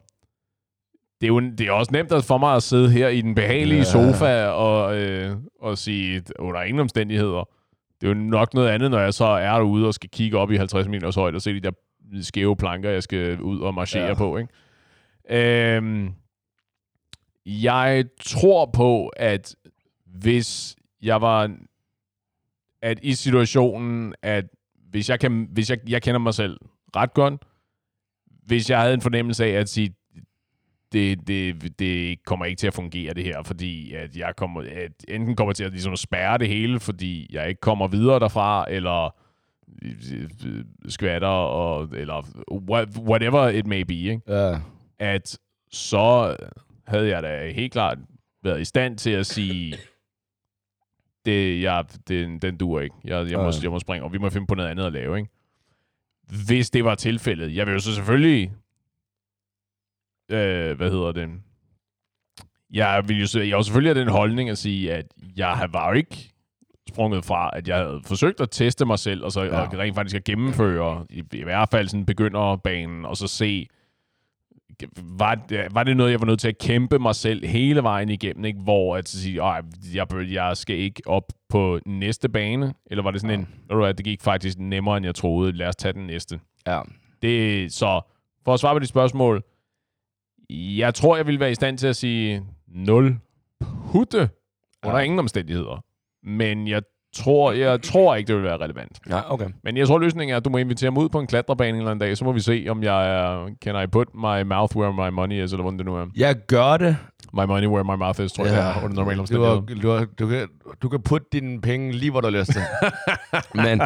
[1.21, 3.35] det er jo det er også nemt at for mig at sidde her i den
[3.35, 3.83] behagelige Ja.
[3.83, 7.49] sofa og, øh, og sige, under ingen omstændigheder.
[8.01, 10.51] Det er jo nok noget andet, når jeg så er derude og skal kigge op
[10.51, 11.71] i 50 meters højde og se de der
[12.21, 14.13] skæve planker, jeg skal ud og marchere ja.
[14.13, 14.37] på.
[14.37, 15.75] Ikke?
[15.75, 16.09] Øhm,
[17.45, 19.55] jeg tror på, at
[20.05, 20.75] hvis
[21.05, 21.55] jeg var
[22.81, 24.45] at i situationen, at
[24.89, 26.57] hvis jeg, kan, hvis jeg, jeg kender mig selv
[26.95, 27.33] ret godt,
[28.45, 29.95] hvis jeg havde en fornemmelse af at sige,
[30.91, 34.91] det, det, det kommer ikke til at fungere det her, fordi at jeg kommer, at
[35.07, 39.15] enten kommer til at ligesom spærre det hele, fordi jeg ikke kommer videre derfra, eller
[40.89, 44.21] skvatter, og, eller wha- whatever it may be, ikke?
[44.27, 44.59] Ja.
[44.99, 45.37] at
[45.71, 46.35] så
[46.87, 47.97] havde jeg da helt klart
[48.43, 49.77] været i stand til at sige,
[51.25, 52.95] det, jeg, den, den duer ikke.
[53.03, 53.51] Jeg, jeg, må, Ja.
[53.63, 55.17] jeg må springe, og vi må finde på noget andet at lave.
[55.17, 55.29] Ikke?
[56.47, 57.55] Hvis det var tilfældet.
[57.55, 58.51] Jeg vil jo så selvfølgelig...
[60.31, 61.29] Øh, hvad hedder det?
[62.73, 65.05] Jeg vil jo, så- jeg jo selvfølgelig have den holdning at sige, at
[65.37, 66.33] jeg var jo ikke
[66.89, 69.55] sprunget fra, at jeg havde forsøgt at teste mig selv, og så Ja.
[69.55, 69.61] ja.
[69.67, 73.67] og rent faktisk at gennemføre, i, i hvert fald sådan begynderbanen, og så se,
[74.97, 78.09] var, det- var det noget, jeg var nødt til at kæmpe mig selv hele vejen
[78.09, 78.59] igennem, ikke?
[78.59, 79.61] hvor at sige, "Ej,
[79.93, 83.77] jeg, jeg skal ikke op på næste bane, eller var det sådan en, ved du
[83.77, 86.39] hvad, det gik faktisk nemmere, end jeg troede, lad os tage den næste.
[86.67, 86.81] Ja.
[87.21, 88.01] Det, så
[88.45, 89.43] for at svare på dit spørgsmål,
[90.49, 93.17] jeg tror, jeg ville være i stand til at sige 0
[93.91, 94.29] putte
[94.85, 95.03] under Ja.
[95.03, 95.83] ingen omstændigheder.
[96.23, 96.81] Men jeg
[97.15, 98.99] tror, jeg tror ikke, det vil være relevant.
[99.09, 99.47] Ja, okay.
[99.63, 101.75] Men jeg tror, løsningen er, at du må invitere mig ud på en klatrebane en
[101.75, 104.77] eller anden dag, så må vi se, om jeg er, can I put my mouth
[104.77, 106.05] where my money is, eller hvordan det nu er.
[106.15, 106.97] Jeg gør det.
[107.33, 109.61] My money where my mouth is, tror jeg, det er, under normale du, omstændigheder.
[109.81, 110.47] du, har, du, kan,
[110.81, 112.61] du kan putte dine penge lige, hvor du har lyst til.
[113.65, 113.81] Men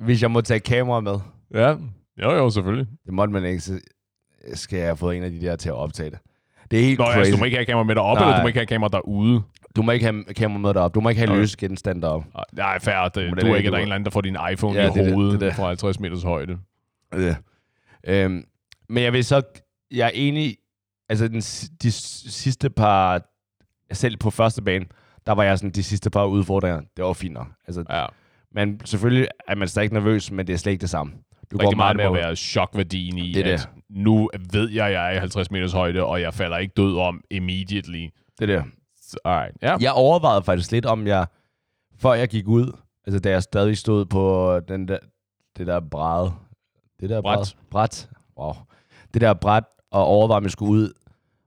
[0.00, 1.14] hvis jeg må tage kamera med,
[1.54, 1.74] Ja,
[2.22, 2.86] jo jo, selvfølgelig.
[3.06, 3.80] det måtte man ikke, så
[4.54, 6.18] skal jeg have fået en af de der til at optage det.
[6.70, 7.18] Det er helt Nå, crazy.
[7.18, 8.28] altså, du må ikke have kamera med deroppe, Nej.
[8.28, 9.42] eller du må ikke have kamera derude.
[9.76, 10.94] Du må ikke have kamera med deroppe.
[10.94, 11.40] Du må ikke have Okay.
[11.40, 12.28] løs genstand deroppe.
[12.34, 13.08] Ah, Nej, fair.
[13.08, 14.78] Det, du det er ikke, du- der er en eller anden, der får din iPhone
[14.78, 15.56] Ja, i det det, hovedet det er det.
[15.56, 16.58] fra 50 meters højde.
[17.14, 17.36] Ja.
[18.06, 18.44] Øhm,
[18.88, 19.42] men jeg vil så...
[19.90, 20.56] Jeg er enig...
[21.08, 21.40] Altså, den,
[21.82, 23.22] de sidste par...
[23.92, 24.84] Selv på første bane,
[25.26, 27.46] der var jeg sådan, de sidste par udfordringer, det var fint nok.
[27.66, 28.06] Altså, Ja.
[28.54, 31.12] men selvfølgelig er man stadig nervøs, men det er slet ikke det samme.
[31.52, 34.92] Du Rigtig meget det må med- være chokværdien i, Det at nu ved jeg, at
[34.92, 38.06] jeg er i 50 meters højde, og jeg falder ikke død om immediately.
[38.38, 38.62] Det der.
[39.24, 39.56] Alright.
[39.62, 39.76] Ja.
[39.80, 41.26] Jeg overvejede faktisk lidt, om jeg,
[41.98, 44.98] før jeg gik ud, altså da jeg stadig stod på den der,
[45.58, 46.32] det der bræde,
[47.00, 47.36] det der Bræt.
[47.38, 48.08] bræd, bræt,
[48.38, 48.52] wow,
[49.14, 50.92] det der bræt, og overvejede, om jeg skulle ud,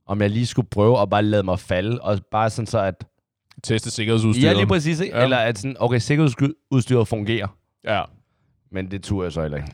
[0.08, 3.06] om jeg lige skulle prøve at bare lade mig falde, og bare sådan så, at,
[3.64, 4.52] Teste sikkerhedsudstyret.
[4.52, 5.18] ja, lige præcis, ikke?
[5.18, 5.24] Ja.
[5.24, 7.48] eller at sådan, okay, sikkerhedsudstyret fungerer,
[7.84, 8.02] Ja.
[8.72, 9.72] men det turde jeg så heller ikke.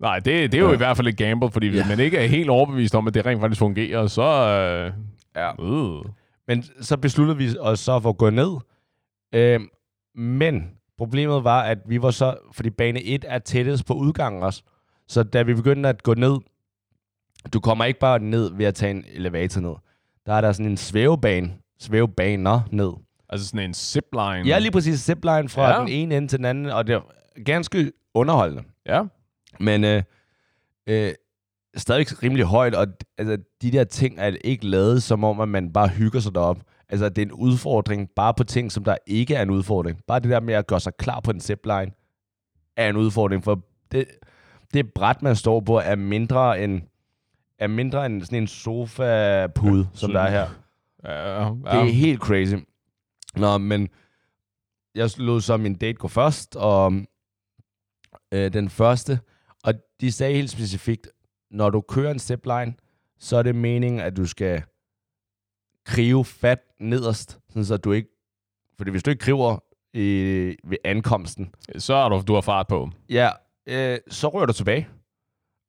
[0.00, 0.74] Nej, det, det er jo Ja.
[0.74, 1.88] i hvert fald et gamble, fordi hvis Ja.
[1.88, 4.22] man ikke er helt overbevist om, at det rent faktisk fungerer, så...
[4.22, 4.92] Øh,
[5.36, 5.50] Ja.
[5.64, 6.04] øh.
[6.54, 8.56] Men så besluttede vi os så for at gå ned.
[9.34, 9.68] Øhm,
[10.14, 14.62] men problemet var, at vi var så, fordi bane 1 er tættest på udgangen også.
[15.08, 16.36] Så da vi begyndte at gå ned,
[17.52, 19.74] du kommer ikke bare ned ved at tage en elevator ned.
[20.26, 22.92] Der er der sådan en svævebane, svævebaner ned.
[23.28, 24.42] Altså sådan en zipline.
[24.46, 25.80] Ja, lige præcis zipline fra Ja.
[25.80, 27.00] den ene ende til den anden, og det er
[27.44, 28.62] ganske underholdende.
[28.86, 29.02] Ja.
[29.60, 30.02] Men øh,
[30.86, 31.12] øh,
[31.76, 32.86] stadig rimelig højt, og
[33.18, 36.60] altså, de der ting er ikke lavet, som om at man bare hygger sig derop.
[36.88, 40.00] Altså, det er en udfordring bare på ting, som der ikke er en udfordring.
[40.06, 41.92] Bare det der med at gøre sig klar på en zipline
[42.76, 44.06] er en udfordring, for det,
[44.74, 46.82] det bræt, man står på, er mindre end,
[47.58, 50.48] er mindre end sådan en sofa-pude, som der er her.
[51.04, 51.48] Ja, ja.
[51.48, 52.54] Det er helt crazy.
[53.36, 53.88] Nå, men
[54.94, 56.92] jeg lod så min date gå først, og
[58.32, 59.20] øh, den første,
[59.64, 61.08] og de sagde helt specifikt,
[61.52, 62.74] når du kører en zipline,
[63.18, 64.62] så er det meningen, at du skal
[65.86, 68.08] krive fat nederst, sådan så du ikke,
[68.76, 69.58] fordi hvis du ikke kriver
[69.94, 70.04] i,
[70.64, 72.90] ved ankomsten, Så er du, du har fart på.
[73.08, 73.30] ja,
[73.66, 74.88] øh, så rører du tilbage,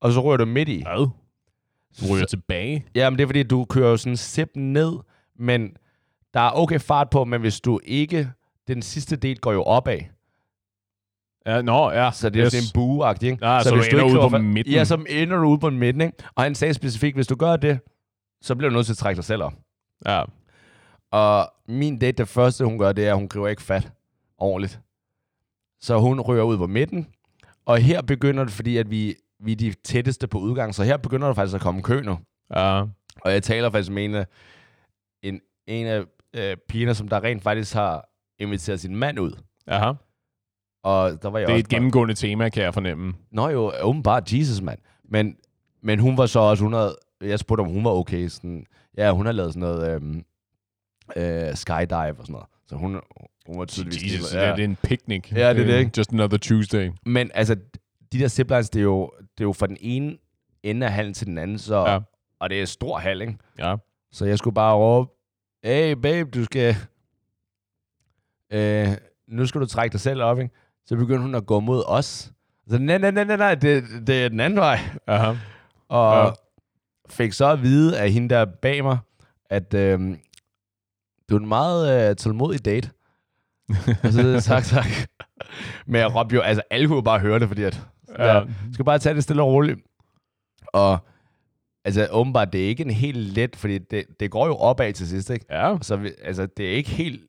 [0.01, 0.81] og så rører du midt i.
[0.81, 1.09] Hvad?
[2.01, 2.86] Du ryger tilbage.
[2.95, 4.93] Ja, men det er fordi, du kører jo sådan zip ned,
[5.36, 5.77] men
[6.34, 8.29] der er okay fart på, men hvis du ikke...
[8.67, 9.99] Den sidste del går jo opad,
[11.46, 12.12] Ja, nå, ja.
[12.12, 12.54] så det er yes.
[12.54, 13.46] sådan en bue ikke?
[13.48, 14.74] Ja, så du ender ude på midten.
[14.74, 16.18] Ja, så ender du ude på midten, ikke?
[16.36, 17.80] Og han sagde specifikt, hvis du gør det,
[18.41, 19.54] så bliver du nødt til at trække dig selv op.
[20.06, 20.24] Ja.
[21.12, 23.91] Og min date, det første, hun gør, det er, at hun griber ikke fat.
[24.38, 24.80] ordentligt.
[25.82, 27.08] Så hun rører ud på midten.
[27.66, 30.98] Og her begynder det, fordi at vi, vi er de tætteste på udgang, så her
[30.98, 32.20] begynder der faktisk at komme kø nu.
[32.56, 32.82] Ja.
[33.22, 34.26] Og jeg taler faktisk med en
[35.24, 39.32] en, en af øh, pigerne, som der rent faktisk har inviteret sin mand ud.
[39.68, 39.91] Aha.
[40.84, 43.13] Og der var jeg Det er et gennemgående tema, kan jeg fornemme.
[43.31, 44.79] Nå jo, åbenbart Jesus, mand.
[45.09, 45.36] Men,
[45.81, 48.27] men hun var så også, hun havde, jeg spurgte, om hun var okay.
[48.27, 48.65] Sådan,
[48.97, 50.23] ja, hun har lavet sådan noget øhm,
[51.15, 52.47] øh, skydive og sådan noget.
[52.67, 52.99] Så hun,
[53.47, 54.13] hun var tydeligvis...
[54.13, 54.51] Jesus, ja.
[54.51, 55.31] det er en picnic.
[55.31, 55.91] Ja, det er det, ikke?
[55.97, 56.91] Just another Tuesday.
[57.05, 57.55] Men altså,
[58.11, 60.17] de der ziplines, det er jo, det er jo fra den ene
[60.63, 61.99] ende af hallen til den anden, så, ja.
[62.39, 63.38] og det er stor hal, ikke?
[63.59, 63.75] Ja.
[64.11, 65.11] Så jeg skulle bare råbe,
[65.63, 66.75] hey babe, du skal...
[68.53, 68.88] Øh,
[69.27, 70.53] nu skal du trække dig selv op, ikke?
[70.86, 72.31] Så begyndte hun at gå mod os.
[72.69, 74.79] Så nej, nej, nej, nej, nej, det, det er den anden vej.
[75.07, 75.34] Aha.
[75.89, 76.31] Og Ja.
[77.09, 78.97] fik så at vide af hende der bag mig,
[79.49, 79.99] at øh,
[81.29, 82.89] du er en meget øh, tålmodig date.
[84.03, 84.86] og så jeg, tak, tak.
[85.86, 87.81] Men jeg råbte jo, altså alle kunne bare høre det, fordi at,
[88.19, 88.38] Ja.
[88.38, 88.43] ja.
[88.73, 89.79] skal bare tage det stille og roligt.
[90.67, 90.97] Og
[91.86, 95.07] altså åbenbart, det er ikke en helt let, fordi det, det går jo opad til
[95.07, 95.45] sidst, ikke?
[95.49, 95.77] Ja.
[95.81, 97.21] Så vi, altså, det er ikke helt...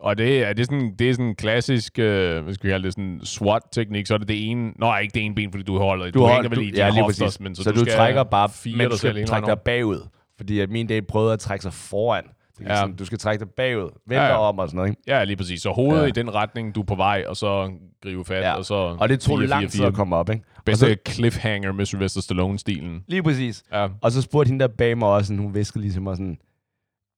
[0.00, 2.84] Og det er, det sådan, det er sådan en klassisk, øh, hvad skal vi kalde
[2.86, 5.78] det, sådan SWAT-teknik, så er det det ene, nå, ikke det ene ben, fordi du
[5.78, 7.84] holder, du, hold- hænger vel i ja, dine lige hofter, men så, så, du, du,
[7.84, 10.08] trækker bare, fire men du skal trække dig bagud.
[10.36, 12.24] Fordi at min date prøvede at trække sig foran.
[12.58, 12.76] Det er Ja.
[12.76, 14.38] sådan, du skal trække dig bagud, vente Ja, ja, ja.
[14.48, 14.90] om og sådan noget.
[14.90, 15.02] Ikke?
[15.06, 15.62] Ja, lige præcis.
[15.62, 16.02] Så hovedet ja.
[16.02, 16.08] Ja.
[16.08, 17.70] i den retning, du er på vej, og så
[18.02, 18.54] gribe fat, Ja.
[18.54, 19.86] og så Og det tog 4, lang 4, tid 4.
[19.86, 20.44] at komme op, ikke?
[20.66, 23.04] Bedste Og så- cliffhanger med Sylvester Stallone-stilen.
[23.08, 23.62] Lige præcis.
[23.72, 23.88] Ja.
[24.02, 26.38] Og så spurgte hende der bag mig også, sådan, hun viskede ligesom mig sådan,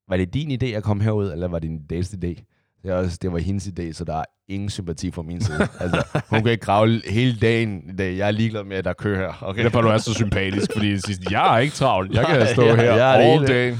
[0.09, 2.50] var det din idé at komme herud, eller var det din dates idé?
[2.83, 5.69] Det, også, det var hendes idé, så der er ingen sympati fra min side.
[5.81, 8.17] altså, hun kan ikke grave hele dagen i dag.
[8.17, 9.43] Jeg er ligeglad med, at der er kø her.
[9.43, 9.59] Okay?
[9.59, 12.13] Det er derfor, du er så sympatisk, fordi jeg siger, jeg er ikke travlt.
[12.15, 13.55] Jeg kan Nej, stå jeg- her jeg det all hele.
[13.71, 13.77] day.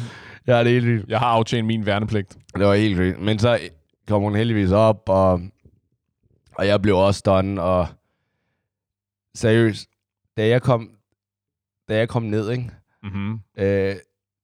[0.47, 1.09] Det er helt vildt.
[1.09, 2.37] Jeg har aftjent min værnepligt.
[2.57, 3.21] Det var helt vildt.
[3.21, 3.59] Men så
[4.09, 5.41] kom hun heldigvis op, og,
[6.55, 7.87] og jeg blev også done, og
[9.35, 9.89] seriøst,
[10.37, 10.91] da jeg kom,
[11.89, 12.71] da jeg kom ned, ikke?
[13.03, 13.39] Mm-hmm.
[13.59, 13.95] Øh,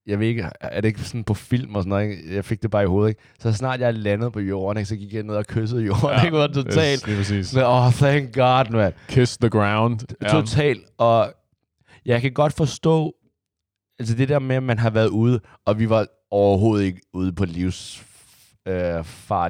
[0.06, 2.34] jeg ved ikke, er det ikke sådan på film og sådan noget, ikke?
[2.34, 3.20] Jeg fik det bare i hovedet, ikke?
[3.38, 4.88] Så snart jeg landede på jorden, ikke?
[4.88, 6.36] Så gik jeg ned og kyssede jorden, ja, ikke?
[6.36, 7.00] Var totalt.
[7.00, 7.46] Yes, lige præcis.
[7.46, 8.92] Sådan, Åh, oh, thank God, man.
[9.08, 10.00] Kiss the ground.
[10.30, 10.84] Totalt.
[10.98, 11.32] Og
[12.06, 13.14] jeg kan godt forstå,
[13.98, 17.32] altså det der med, at man har været ude, og vi var overhovedet ikke ude
[17.32, 18.06] på livs
[18.68, 19.04] øh,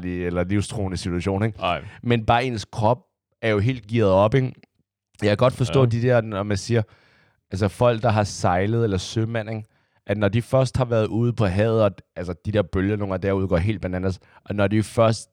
[0.04, 1.58] eller livstruende situation, ikke?
[1.58, 1.84] Nej.
[2.02, 2.98] Men bare ens krop
[3.42, 4.52] er jo helt gearet op, ikke?
[5.22, 5.86] Jeg kan godt forstå ja.
[5.86, 6.82] de der, når man siger,
[7.50, 9.64] altså folk, der har sejlet eller sømand, ikke?
[10.06, 13.14] At når de først har været ude på havet, og altså de der bølger, nogle
[13.14, 15.28] af derude går helt bananas, og når de først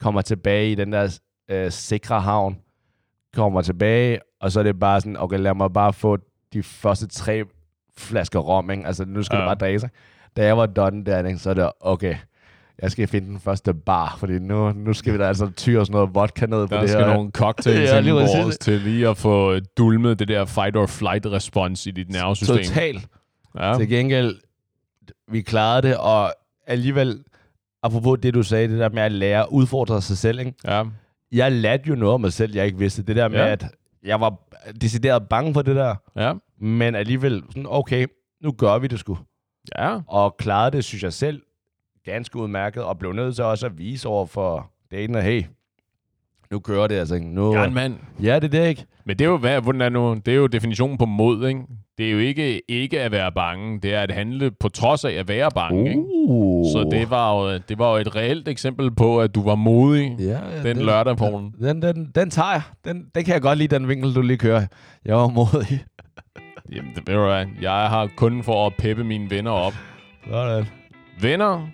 [0.00, 1.18] kommer tilbage i den der
[1.50, 2.56] øh, sikre havn,
[3.34, 6.18] kommer tilbage, og så er det bare sådan, okay, lad mig bare få
[6.52, 7.44] de første tre
[7.98, 8.86] flasker rom, ikke?
[8.86, 9.42] altså nu skal ja.
[9.42, 9.90] Du bare sig.
[10.36, 11.38] Da jeg var done der, ikke?
[11.38, 12.16] så er det, okay,
[12.82, 15.92] jeg skal finde den første bar, fordi nu, nu skal vi da altså tyre sådan
[15.92, 17.14] noget vodka ned på Der det skal her.
[17.14, 21.86] nogle cocktails Ja, lige til lige at få dulmet det der fight or flight respons
[21.86, 22.56] i dit nervesystem.
[22.56, 23.08] Totalt.
[23.58, 23.74] Ja.
[23.78, 24.36] Til gengæld,
[25.28, 26.32] vi klarede det, og
[26.66, 27.24] alligevel,
[27.82, 30.52] apropos det, du sagde, det der med at lære udfordre sig selv, ikke?
[30.64, 30.84] ja.
[31.32, 33.02] jeg lærte jo noget om mig selv, jeg ikke vidste.
[33.02, 33.46] Det der med, Ja.
[33.52, 33.64] at
[34.04, 34.34] jeg var
[34.80, 36.32] decideret bange for det der, Ja.
[36.58, 38.06] men alligevel sådan, okay,
[38.42, 39.18] nu gør vi det sgu.
[39.78, 39.98] Ja.
[40.06, 41.42] Og klarede det, synes jeg selv,
[42.04, 45.44] ganske udmærket, og blev nødt til også at vise over for daten, at hey,
[46.50, 47.18] nu kører det altså.
[47.18, 47.96] Nu, Jeg er en mand.
[48.22, 48.86] ja, det er det ikke.
[49.04, 51.60] Men det er jo, hvad, hvordan er nu, det er jo definitionen på mod, ikke?
[51.98, 55.12] Det er jo ikke, ikke at være bange, det er at handle på trods af
[55.12, 56.02] at være bange, ikke?
[56.28, 56.64] Uh.
[56.72, 60.16] Så det var, jo, det var jo et reelt eksempel på, at du var modig
[60.18, 61.42] ja, den lørdag, Poul.
[61.60, 62.62] Den, den, den tager jeg.
[62.84, 64.66] Den, den kan jeg godt lide, den vinkel, du lige kører.
[65.04, 65.84] Jeg var modig.
[66.72, 69.74] Jamen, det ved du hvad, jeg har kun for at peppe mine venner op.
[70.30, 70.66] Sådan.
[71.20, 71.68] Venner,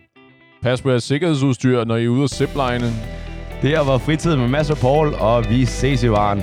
[0.62, 2.86] pas på jeres sikkerhedsudstyr, når I er ude at zipline.
[3.62, 6.42] Det her var fritid med Mads og Paul, og vi ses i varen.